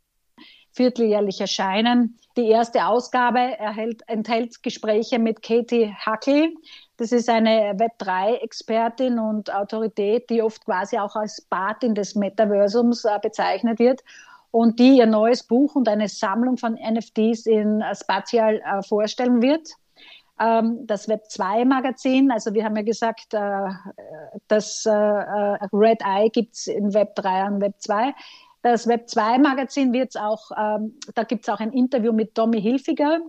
vierteljährlich 0.73 1.41
erscheinen. 1.41 2.17
Die 2.37 2.47
erste 2.47 2.85
Ausgabe 2.85 3.39
erhält, 3.39 4.03
enthält 4.07 4.63
Gespräche 4.63 5.19
mit 5.19 5.41
Katie 5.41 5.93
Huckley. 6.05 6.55
Das 6.97 7.11
ist 7.11 7.29
eine 7.29 7.73
Web3-Expertin 7.73 9.19
und 9.19 9.53
Autorität, 9.53 10.29
die 10.29 10.41
oft 10.41 10.63
quasi 10.63 10.97
auch 10.97 11.15
als 11.15 11.41
Patin 11.41 11.95
des 11.95 12.15
Metaversums 12.15 13.05
äh, 13.05 13.19
bezeichnet 13.21 13.79
wird 13.79 14.01
und 14.51 14.79
die 14.79 14.97
ihr 14.97 15.07
neues 15.07 15.43
Buch 15.43 15.75
und 15.75 15.89
eine 15.89 16.07
Sammlung 16.07 16.57
von 16.57 16.73
NFTs 16.73 17.47
in 17.47 17.81
äh, 17.81 17.95
Spatial 17.95 18.61
äh, 18.63 18.83
vorstellen 18.83 19.41
wird. 19.41 19.69
Ähm, 20.39 20.85
das 20.85 21.09
Web2-Magazin, 21.09 22.31
also 22.31 22.53
wir 22.53 22.63
haben 22.63 22.77
ja 22.77 22.83
gesagt, 22.83 23.33
das 24.47 24.85
Red 24.85 26.01
Eye 26.03 26.29
gibt 26.29 26.53
es 26.53 26.67
in 26.67 26.91
Web3 26.91 27.47
und 27.47 27.63
Web2. 27.63 28.13
Das 28.61 28.87
Web2-Magazin 28.87 29.91
wird 29.91 30.17
auch, 30.17 30.51
ähm, 30.57 30.95
da 31.15 31.23
gibt 31.23 31.43
es 31.43 31.49
auch 31.49 31.59
ein 31.59 31.71
Interview 31.71 32.13
mit 32.13 32.35
Tommy 32.35 32.61
Hilfiger. 32.61 33.19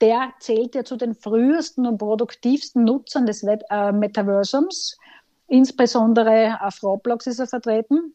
Der 0.00 0.32
zählt 0.40 0.74
ja 0.74 0.84
zu 0.84 0.96
den 0.96 1.14
frühesten 1.14 1.86
und 1.86 1.98
produktivsten 1.98 2.84
Nutzern 2.84 3.26
des 3.26 3.44
Web 3.44 3.62
äh, 3.70 3.92
Metaversums. 3.92 4.96
Insbesondere 5.48 6.58
auf 6.60 6.82
Roblox 6.82 7.26
ist 7.26 7.38
er 7.38 7.46
vertreten. 7.46 8.14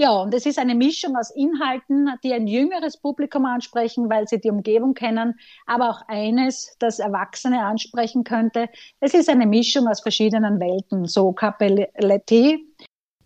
Ja, 0.00 0.12
und 0.12 0.32
es 0.32 0.46
ist 0.46 0.60
eine 0.60 0.76
Mischung 0.76 1.16
aus 1.16 1.32
Inhalten, 1.32 2.08
die 2.22 2.32
ein 2.32 2.46
jüngeres 2.46 2.96
Publikum 2.96 3.44
ansprechen, 3.46 4.08
weil 4.08 4.28
sie 4.28 4.40
die 4.40 4.50
Umgebung 4.50 4.94
kennen, 4.94 5.34
aber 5.66 5.90
auch 5.90 6.02
eines, 6.06 6.76
das 6.78 7.00
Erwachsene 7.00 7.64
ansprechen 7.64 8.22
könnte. 8.22 8.68
Es 9.00 9.12
ist 9.12 9.28
eine 9.28 9.44
Mischung 9.44 9.88
aus 9.88 10.00
verschiedenen 10.00 10.60
Welten, 10.60 11.06
so 11.06 11.32
Capelletti. 11.32 12.64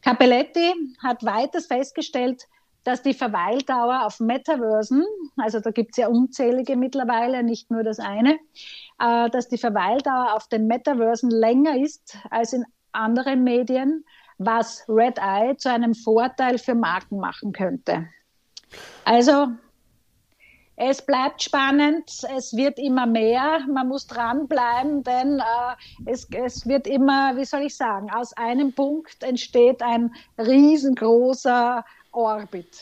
Capelletti 0.02 0.74
hat 1.02 1.24
weiters 1.24 1.66
festgestellt, 1.66 2.46
dass 2.84 3.02
die 3.02 3.14
Verweildauer 3.14 4.04
auf 4.04 4.18
Metaversen, 4.18 5.04
also 5.36 5.60
da 5.60 5.70
gibt 5.70 5.90
es 5.92 5.98
ja 5.98 6.08
unzählige 6.08 6.76
mittlerweile, 6.76 7.42
nicht 7.44 7.70
nur 7.70 7.84
das 7.84 8.00
eine, 8.00 8.38
äh, 8.98 9.30
dass 9.30 9.48
die 9.48 9.58
Verweildauer 9.58 10.34
auf 10.34 10.48
den 10.48 10.66
Metaversen 10.66 11.30
länger 11.30 11.78
ist 11.78 12.18
als 12.30 12.52
in 12.52 12.64
anderen 12.90 13.44
Medien, 13.44 14.04
was 14.38 14.84
Red 14.88 15.18
Eye 15.18 15.56
zu 15.56 15.70
einem 15.70 15.94
Vorteil 15.94 16.58
für 16.58 16.74
Marken 16.74 17.18
machen 17.18 17.52
könnte. 17.52 18.08
Also 19.04 19.48
es 20.76 21.02
bleibt 21.02 21.42
spannend, 21.42 22.10
es 22.36 22.56
wird 22.56 22.78
immer 22.78 23.06
mehr, 23.06 23.60
man 23.70 23.88
muss 23.88 24.06
dranbleiben, 24.06 25.02
denn 25.04 25.38
äh, 25.38 26.10
es, 26.10 26.26
es 26.30 26.66
wird 26.66 26.86
immer, 26.86 27.36
wie 27.36 27.44
soll 27.44 27.62
ich 27.62 27.76
sagen, 27.76 28.10
aus 28.10 28.32
einem 28.36 28.72
Punkt 28.72 29.22
entsteht 29.22 29.82
ein 29.82 30.14
riesengroßer 30.38 31.84
Orbit. 32.12 32.78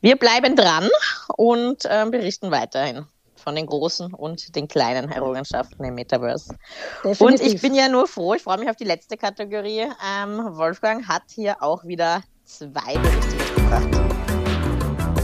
Wir 0.00 0.16
bleiben 0.16 0.56
dran 0.56 0.88
und 1.36 1.84
äh, 1.84 2.06
berichten 2.10 2.50
weiterhin 2.50 3.06
von 3.36 3.54
den 3.54 3.66
großen 3.66 4.12
und 4.14 4.54
den 4.54 4.68
kleinen 4.68 5.10
Errungenschaften 5.10 5.82
im 5.84 5.94
Metaverse. 5.94 6.56
Definitiv. 7.04 7.20
Und 7.20 7.40
ich 7.40 7.60
bin 7.60 7.74
ja 7.74 7.88
nur 7.88 8.06
froh, 8.06 8.34
ich 8.34 8.42
freue 8.42 8.58
mich 8.58 8.68
auf 8.68 8.76
die 8.76 8.84
letzte 8.84 9.16
Kategorie. 9.16 9.86
Ähm, 10.06 10.56
Wolfgang 10.56 11.08
hat 11.08 11.22
hier 11.34 11.62
auch 11.62 11.84
wieder 11.84 12.22
zwei 12.44 12.94
Berichte 12.98 13.36
mitgebracht. 13.36 14.09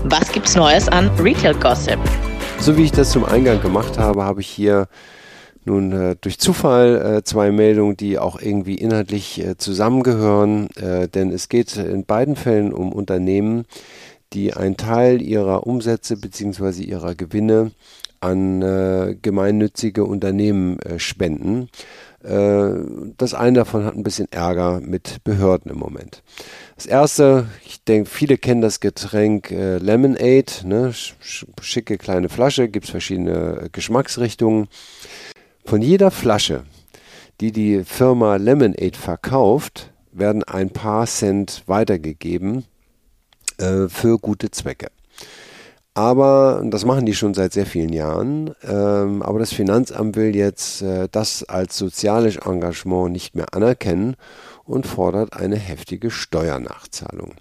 Was 0.09 0.31
gibt's 0.31 0.55
Neues 0.55 0.89
an 0.89 1.09
Retail 1.19 1.53
Gossip? 1.55 1.99
So 2.61 2.77
wie 2.77 2.85
ich 2.85 2.93
das 2.93 3.11
zum 3.11 3.25
Eingang 3.25 3.61
gemacht 3.61 3.99
habe, 3.99 4.23
habe 4.23 4.41
ich 4.41 4.47
hier 4.47 4.87
nun 5.65 5.91
äh, 5.91 6.15
durch 6.21 6.39
Zufall 6.39 7.17
äh, 7.17 7.25
zwei 7.25 7.51
Meldungen, 7.51 7.97
die 7.97 8.17
auch 8.17 8.41
irgendwie 8.41 8.77
inhaltlich 8.77 9.45
äh, 9.45 9.57
zusammengehören, 9.57 10.71
äh, 10.77 11.09
denn 11.09 11.33
es 11.33 11.49
geht 11.49 11.77
in 11.77 12.05
beiden 12.05 12.37
Fällen 12.37 12.73
um 12.73 12.93
Unternehmen, 12.93 13.65
die 14.33 14.55
einen 14.55 14.77
Teil 14.77 15.21
ihrer 15.21 15.67
Umsätze 15.67 16.17
bzw. 16.17 16.85
ihrer 16.85 17.17
Gewinne 17.17 17.73
an 18.21 18.63
äh, 18.63 19.17
gemeinnützige 19.21 20.05
Unternehmen 20.05 20.79
äh, 20.81 20.99
spenden. 20.99 21.69
Äh, 22.23 22.71
das 23.17 23.35
eine 23.35 23.59
davon 23.59 23.85
hat 23.85 23.95
ein 23.95 24.03
bisschen 24.03 24.31
Ärger 24.33 24.81
mit 24.81 25.23
Behörden 25.25 25.71
im 25.71 25.79
Moment. 25.79 26.23
Das 26.75 26.87
erste, 26.87 27.47
ich 27.65 27.85
denke, 27.85 28.11
viele 28.11 28.37
kennen 28.37 28.61
das 28.61 28.81
Getränk 28.81 29.51
äh, 29.51 29.79
Lemonade, 29.79 30.53
ne? 30.65 30.93
Sch 30.93 31.47
schicke 31.61 31.99
kleine 31.99 32.29
Flasche, 32.29 32.69
gibt 32.69 32.87
es 32.87 32.91
verschiedene 32.91 33.63
äh, 33.63 33.69
Geschmacksrichtungen. 33.71 34.69
Von 35.65 35.83
jeder 35.83 36.11
Flasche, 36.11 36.65
die 37.41 37.53
die 37.53 37.85
Firma 37.85 38.37
Lemonade 38.37 38.97
verkauft, 38.99 39.93
werden 40.13 40.43
ein 40.43 40.71
paar 40.71 41.07
Cent 41.07 41.63
weitergegeben 41.67 42.65
äh, 43.59 43.89
für 43.89 44.19
gute 44.19 44.51
Zwecke. 44.51 44.89
Aber 45.97 46.63
das 46.63 46.85
machen 46.85 47.07
die 47.07 47.15
schon 47.15 47.33
seit 47.33 47.55
sehr 47.55 47.65
vielen 47.65 47.91
Jahren. 47.95 48.55
Ähm, 48.63 49.23
aber 49.23 49.39
das 49.39 49.55
Finanzamt 49.55 50.15
will 50.15 50.37
jetzt 50.37 50.83
äh, 50.83 51.09
das 51.11 51.43
als 51.43 51.79
soziales 51.79 52.37
Engagement 52.37 53.13
nicht 53.13 53.35
mehr 53.35 53.55
anerkennen 53.55 54.17
und 54.65 54.87
fordert 54.87 55.33
eine 55.33 55.57
heftige 55.57 56.11
Steuernachzahlung. 56.11 57.33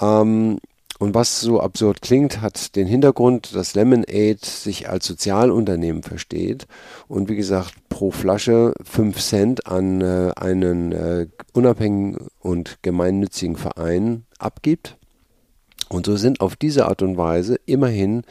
Ähm, 0.00 0.58
und 0.98 1.14
was 1.14 1.40
so 1.40 1.60
absurd 1.60 2.02
klingt, 2.02 2.40
hat 2.40 2.74
den 2.74 2.88
Hintergrund, 2.88 3.54
dass 3.54 3.76
Lemonade 3.76 4.38
sich 4.42 4.88
als 4.88 5.06
Sozialunternehmen 5.06 6.02
versteht 6.02 6.66
und 7.06 7.28
wie 7.28 7.36
gesagt 7.36 7.72
pro 7.88 8.10
Flasche 8.10 8.72
5 8.82 9.20
Cent 9.20 9.66
an 9.68 10.00
äh, 10.00 10.32
einen 10.34 10.90
äh, 10.90 11.28
unabhängigen 11.52 12.26
und 12.40 12.78
gemeinnützigen 12.82 13.54
Verein 13.54 14.24
abgibt. 14.40 14.96
Und 15.88 16.06
so 16.06 16.16
sind 16.16 16.40
auf 16.40 16.56
diese 16.56 16.86
Art 16.86 17.02
und 17.02 17.16
Weise 17.16 17.60
immerhin 17.64 18.22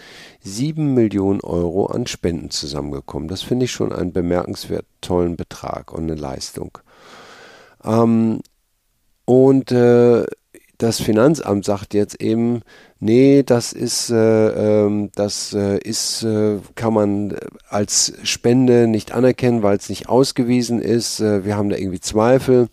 7 0.42 0.94
Millionen 0.94 1.40
Euro 1.42 1.86
an 1.86 2.06
Spenden 2.06 2.50
zusammengekommen. 2.50 3.30
Das 3.30 3.44
finde 3.44 3.66
ich 3.66 3.72
schon 3.72 3.94
einen 3.94 4.12
bemerkenswert 4.12 4.86
tollen 5.00 5.38
Betrag 5.38 5.94
und 5.94 6.04
eine 6.04 6.16
Leistung. 6.16 6.78
Ähm, 7.84 8.42
und 9.24 9.72
äh, 9.72 10.26
das 10.78 11.00
Finanzamt 11.00 11.64
sagt 11.64 11.94
jetzt 11.94 12.22
eben, 12.22 12.62
nee, 13.00 13.44
das 13.44 13.72
ist, 13.72 14.10
äh, 14.10 14.84
ähm, 14.86 15.10
das 15.16 15.54
äh, 15.54 15.78
ist, 15.78 16.24
äh, 16.24 16.58
kann 16.76 16.94
man 16.94 17.38
als 17.70 18.14
Spende 18.24 18.88
nicht 18.88 19.14
anerkennen, 19.14 19.64
weil 19.64 19.78
es 19.78 19.90
nicht 19.90 20.10
ausgewiesen 20.10 20.82
ist. 20.82 21.22
Äh, 21.22 21.46
wir 21.46 21.56
haben 21.56 21.70
da 21.70 21.78
irgendwie 21.78 22.02
Zweifel. 22.02 22.68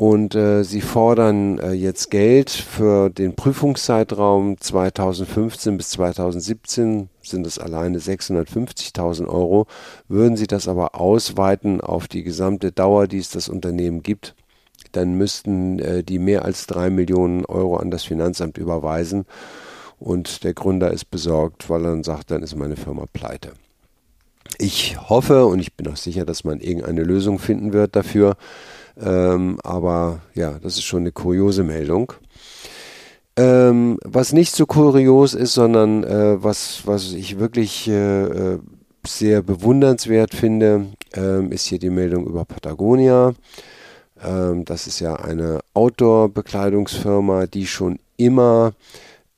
Und 0.00 0.34
äh, 0.34 0.64
sie 0.64 0.80
fordern 0.80 1.58
äh, 1.58 1.72
jetzt 1.72 2.10
Geld 2.10 2.48
für 2.48 3.10
den 3.10 3.36
Prüfungszeitraum 3.36 4.58
2015 4.58 5.76
bis 5.76 5.90
2017 5.90 7.10
sind 7.20 7.46
es 7.46 7.58
alleine 7.58 7.98
650.000 7.98 9.26
Euro. 9.28 9.66
Würden 10.08 10.38
sie 10.38 10.46
das 10.46 10.68
aber 10.68 10.98
ausweiten 10.98 11.82
auf 11.82 12.08
die 12.08 12.22
gesamte 12.22 12.72
Dauer, 12.72 13.08
die 13.08 13.18
es 13.18 13.28
das 13.28 13.50
Unternehmen 13.50 14.02
gibt, 14.02 14.34
dann 14.92 15.18
müssten 15.18 15.78
äh, 15.80 16.02
die 16.02 16.18
mehr 16.18 16.46
als 16.46 16.66
drei 16.66 16.88
Millionen 16.88 17.44
Euro 17.44 17.76
an 17.76 17.90
das 17.90 18.04
Finanzamt 18.04 18.56
überweisen. 18.56 19.26
Und 19.98 20.44
der 20.44 20.54
Gründer 20.54 20.92
ist 20.92 21.10
besorgt, 21.10 21.68
weil 21.68 21.84
er 21.84 21.90
dann 21.90 22.04
sagt, 22.04 22.30
dann 22.30 22.42
ist 22.42 22.56
meine 22.56 22.76
Firma 22.76 23.04
pleite. 23.12 23.52
Ich 24.56 24.98
hoffe 25.10 25.44
und 25.44 25.58
ich 25.58 25.74
bin 25.74 25.88
auch 25.88 25.96
sicher, 25.96 26.24
dass 26.24 26.42
man 26.42 26.60
irgendeine 26.60 27.02
Lösung 27.02 27.38
finden 27.38 27.74
wird 27.74 27.96
dafür. 27.96 28.38
Ähm, 29.00 29.58
aber 29.64 30.20
ja, 30.34 30.58
das 30.58 30.74
ist 30.74 30.84
schon 30.84 31.00
eine 31.00 31.12
kuriose 31.12 31.64
Meldung. 31.64 32.12
Ähm, 33.36 33.98
was 34.04 34.32
nicht 34.32 34.54
so 34.54 34.66
kurios 34.66 35.34
ist, 35.34 35.54
sondern 35.54 36.04
äh, 36.04 36.42
was, 36.42 36.82
was 36.84 37.12
ich 37.12 37.38
wirklich 37.38 37.88
äh, 37.88 38.22
äh 38.24 38.58
sehr 39.06 39.40
bewundernswert 39.40 40.34
finde, 40.34 40.88
äh, 41.16 41.42
ist 41.46 41.64
hier 41.64 41.78
die 41.78 41.88
Meldung 41.88 42.26
über 42.26 42.44
Patagonia. 42.44 43.32
Ähm, 44.22 44.64
das 44.64 44.86
ist 44.86 45.00
ja 45.00 45.16
eine 45.16 45.60
Outdoor-Bekleidungsfirma, 45.74 47.46
die 47.46 47.66
schon 47.66 47.98
immer 48.18 48.72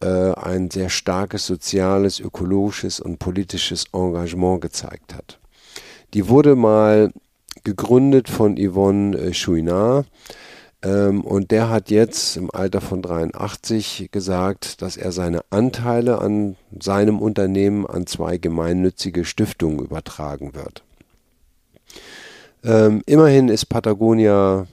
äh, 0.01 0.33
ein 0.33 0.71
sehr 0.71 0.89
starkes 0.89 1.47
soziales, 1.47 2.19
ökologisches 2.19 2.99
und 2.99 3.19
politisches 3.19 3.85
Engagement 3.93 4.61
gezeigt 4.61 5.15
hat. 5.15 5.39
Die 6.15 6.29
wurde 6.29 6.57
mal 6.57 7.13
gegründet 7.65 8.29
von 8.29 8.57
Yvonne 8.57 9.17
äh, 9.17 9.33
Chouinard. 9.33 10.07
Ähm, 10.83 11.23
und 11.23 11.51
der 11.51 11.71
hat 11.71 11.91
jetzt 11.91 12.37
im 12.37 12.51
Alter 12.51 12.81
von 12.81 13.03
83 13.03 14.09
gesagt, 14.11 14.83
dass 14.83 14.97
er 14.97 15.13
seine 15.13 15.43
Anteile 15.51 16.21
an 16.21 16.57
seinem 16.79 17.21
Unternehmen 17.21 17.87
an 17.87 18.07
zwei 18.07 18.39
gemeinnützige 18.39 19.25
Stiftungen 19.25 19.79
übertragen 19.79 20.55
wird. 20.55 20.83
Ähm, 22.65 23.03
immerhin 23.07 23.49
ist 23.49 23.67
Patagonia 23.67 24.67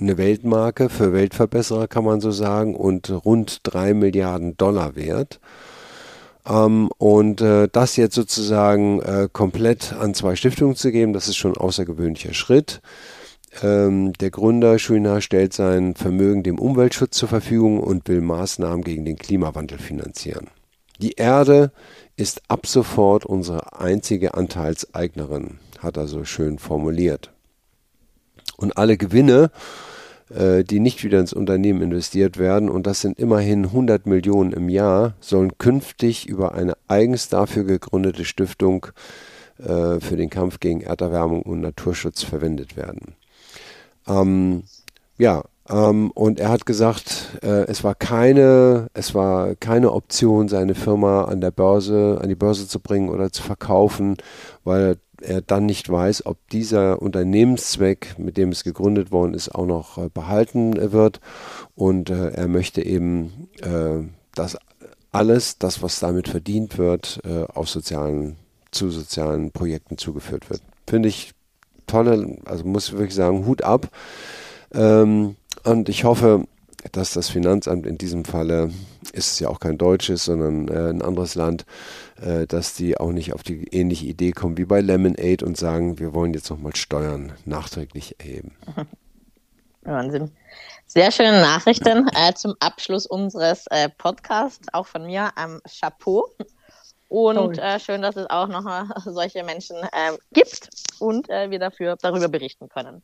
eine 0.00 0.18
Weltmarke 0.18 0.88
für 0.88 1.12
Weltverbesserer, 1.12 1.86
kann 1.86 2.04
man 2.04 2.20
so 2.20 2.32
sagen, 2.32 2.74
und 2.74 3.10
rund 3.24 3.60
drei 3.62 3.94
Milliarden 3.94 4.56
Dollar 4.56 4.96
wert. 4.96 5.40
Ähm, 6.48 6.90
und 6.98 7.40
äh, 7.40 7.68
das 7.70 7.96
jetzt 7.96 8.14
sozusagen 8.14 9.00
äh, 9.00 9.28
komplett 9.32 9.92
an 9.92 10.14
zwei 10.14 10.36
Stiftungen 10.36 10.76
zu 10.76 10.90
geben, 10.90 11.12
das 11.12 11.28
ist 11.28 11.36
schon 11.36 11.52
ein 11.52 11.60
außergewöhnlicher 11.60 12.34
Schritt. 12.34 12.80
Ähm, 13.62 14.12
der 14.14 14.30
Gründer 14.30 14.78
Schuina 14.78 15.20
stellt 15.20 15.52
sein 15.52 15.94
Vermögen 15.94 16.42
dem 16.42 16.58
Umweltschutz 16.58 17.16
zur 17.16 17.28
Verfügung 17.28 17.80
und 17.80 18.08
will 18.08 18.20
Maßnahmen 18.20 18.82
gegen 18.82 19.04
den 19.04 19.16
Klimawandel 19.16 19.78
finanzieren. 19.78 20.48
Die 21.00 21.12
Erde 21.12 21.72
ist 22.16 22.42
ab 22.48 22.66
sofort 22.66 23.26
unsere 23.26 23.78
einzige 23.80 24.34
Anteilseignerin 24.34 25.58
hat 25.78 25.96
er 25.96 26.06
so 26.06 26.24
schön 26.24 26.58
formuliert. 26.58 27.32
Und 28.56 28.76
alle 28.76 28.96
Gewinne, 28.96 29.50
die 30.34 30.80
nicht 30.80 31.04
wieder 31.04 31.20
ins 31.20 31.34
Unternehmen 31.34 31.82
investiert 31.82 32.38
werden, 32.38 32.70
und 32.70 32.86
das 32.86 33.02
sind 33.02 33.18
immerhin 33.18 33.66
100 33.66 34.06
Millionen 34.06 34.52
im 34.52 34.68
Jahr, 34.70 35.14
sollen 35.20 35.58
künftig 35.58 36.26
über 36.26 36.54
eine 36.54 36.74
eigens 36.88 37.28
dafür 37.28 37.64
gegründete 37.64 38.24
Stiftung 38.24 38.86
äh, 39.58 40.00
für 40.00 40.16
den 40.16 40.30
Kampf 40.30 40.60
gegen 40.60 40.80
Erderwärmung 40.80 41.42
und 41.42 41.60
Naturschutz 41.60 42.22
verwendet 42.22 42.76
werden. 42.76 43.14
Ähm, 44.08 44.64
ja, 45.18 45.42
ähm, 45.68 46.10
und 46.12 46.40
er 46.40 46.48
hat 46.48 46.66
gesagt, 46.66 47.38
äh, 47.42 47.66
es 47.66 47.84
war 47.84 47.94
keine, 47.94 48.88
es 48.94 49.14
war 49.14 49.54
keine 49.54 49.92
Option, 49.92 50.48
seine 50.48 50.74
Firma 50.74 51.24
an 51.24 51.40
der 51.40 51.52
Börse, 51.52 52.18
an 52.20 52.28
die 52.28 52.34
Börse 52.34 52.66
zu 52.66 52.80
bringen 52.80 53.08
oder 53.08 53.30
zu 53.30 53.42
verkaufen, 53.42 54.16
weil 54.64 54.96
er 55.22 55.40
dann 55.40 55.66
nicht 55.66 55.88
weiß, 55.88 56.26
ob 56.26 56.38
dieser 56.50 57.00
Unternehmenszweck, 57.00 58.18
mit 58.18 58.36
dem 58.36 58.50
es 58.50 58.64
gegründet 58.64 59.10
worden 59.12 59.34
ist, 59.34 59.54
auch 59.54 59.66
noch 59.66 59.98
äh, 59.98 60.08
behalten 60.12 60.92
wird. 60.92 61.20
Und 61.74 62.10
äh, 62.10 62.30
er 62.30 62.48
möchte 62.48 62.84
eben, 62.84 63.48
äh, 63.62 64.04
dass 64.34 64.58
alles, 65.10 65.58
das, 65.58 65.82
was 65.82 66.00
damit 66.00 66.28
verdient 66.28 66.78
wird, 66.78 67.20
auf 67.52 67.68
sozialen, 67.68 68.36
zu 68.70 68.88
sozialen 68.88 69.50
Projekten 69.50 69.98
zugeführt 69.98 70.48
wird. 70.48 70.62
Finde 70.86 71.10
ich 71.10 71.32
tolle, 71.86 72.38
also 72.46 72.64
muss 72.64 72.88
ich 72.88 72.92
wirklich 72.92 73.14
sagen, 73.14 73.44
Hut 73.44 73.62
ab. 73.62 73.88
Ähm, 74.72 75.36
und 75.64 75.90
ich 75.90 76.04
hoffe, 76.04 76.46
dass 76.90 77.12
das 77.12 77.28
Finanzamt 77.28 77.86
in 77.86 77.98
diesem 77.98 78.24
Falle, 78.24 78.70
ist 79.12 79.32
es 79.32 79.38
ja 79.38 79.48
auch 79.48 79.60
kein 79.60 79.78
deutsches, 79.78 80.24
sondern 80.24 80.68
ein 80.68 81.02
anderes 81.02 81.34
Land, 81.34 81.64
äh, 82.22 82.46
dass 82.46 82.74
die 82.74 82.98
auch 82.98 83.12
nicht 83.12 83.32
auf 83.32 83.42
die 83.42 83.64
ähnliche 83.68 84.06
Idee 84.06 84.32
kommen 84.32 84.56
wie 84.56 84.64
bei 84.64 84.80
Lemonade 84.80 85.44
und 85.44 85.56
sagen, 85.56 85.98
wir 85.98 86.14
wollen 86.14 86.34
jetzt 86.34 86.50
nochmal 86.50 86.74
Steuern 86.76 87.32
nachträglich 87.44 88.16
erheben. 88.20 88.56
Wahnsinn. 89.82 90.30
Sehr 90.86 91.10
schöne 91.10 91.40
Nachrichten 91.40 92.08
äh, 92.14 92.34
zum 92.34 92.54
Abschluss 92.60 93.06
unseres 93.06 93.66
äh, 93.68 93.88
Podcasts, 93.88 94.68
auch 94.72 94.86
von 94.86 95.06
mir. 95.06 95.30
Ähm, 95.42 95.60
Chapeau. 95.66 96.28
Und 97.08 97.58
äh, 97.58 97.78
schön, 97.78 98.00
dass 98.00 98.16
es 98.16 98.28
auch 98.30 98.48
noch 98.48 98.64
solche 99.04 99.42
Menschen 99.42 99.76
ähm, 99.92 100.16
gibt 100.32 100.70
und 100.98 101.28
äh, 101.28 101.50
wir 101.50 101.58
dafür 101.58 101.96
darüber 102.00 102.28
berichten 102.28 102.68
können. 102.68 103.02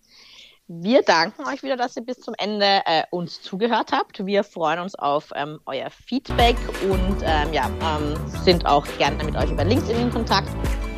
Wir 0.70 1.00
danken 1.00 1.46
euch 1.46 1.62
wieder, 1.62 1.78
dass 1.78 1.96
ihr 1.96 2.04
bis 2.04 2.20
zum 2.20 2.34
Ende 2.36 2.82
äh, 2.84 3.02
uns 3.10 3.40
zugehört 3.40 3.90
habt. 3.90 4.26
Wir 4.26 4.44
freuen 4.44 4.80
uns 4.80 4.94
auf 4.94 5.30
ähm, 5.34 5.60
euer 5.64 5.88
Feedback 5.88 6.56
und 6.82 7.22
ähm, 7.22 7.54
ja, 7.54 7.70
ähm, 7.80 8.14
sind 8.44 8.66
auch 8.66 8.86
gerne 8.98 9.24
mit 9.24 9.34
euch 9.34 9.50
über 9.50 9.64
LinkedIn 9.64 9.98
in 9.98 10.10
Kontakt. 10.10 10.50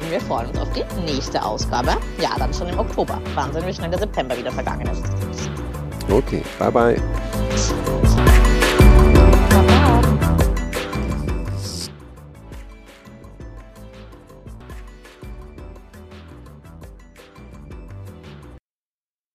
Und 0.03 0.11
wir 0.11 0.21
freuen 0.23 0.49
uns 0.49 0.59
auf 0.59 0.73
die 0.73 0.83
nächste 1.03 1.41
Ausgabe. 1.41 1.97
Ja, 2.21 2.31
dann 2.37 2.53
schon 2.53 2.69
im 2.69 2.81
Oktober. 2.81 3.23
Wahnsinn, 3.37 3.65
wie 3.65 3.73
schnell 3.73 3.91
der 3.91 4.01
September 4.01 4.37
wieder 4.37 4.51
vergangen 4.51 4.89
ist. 4.89 5.05
Okay, 6.11 6.43
bye 6.59 6.73
bye. 6.73 7.01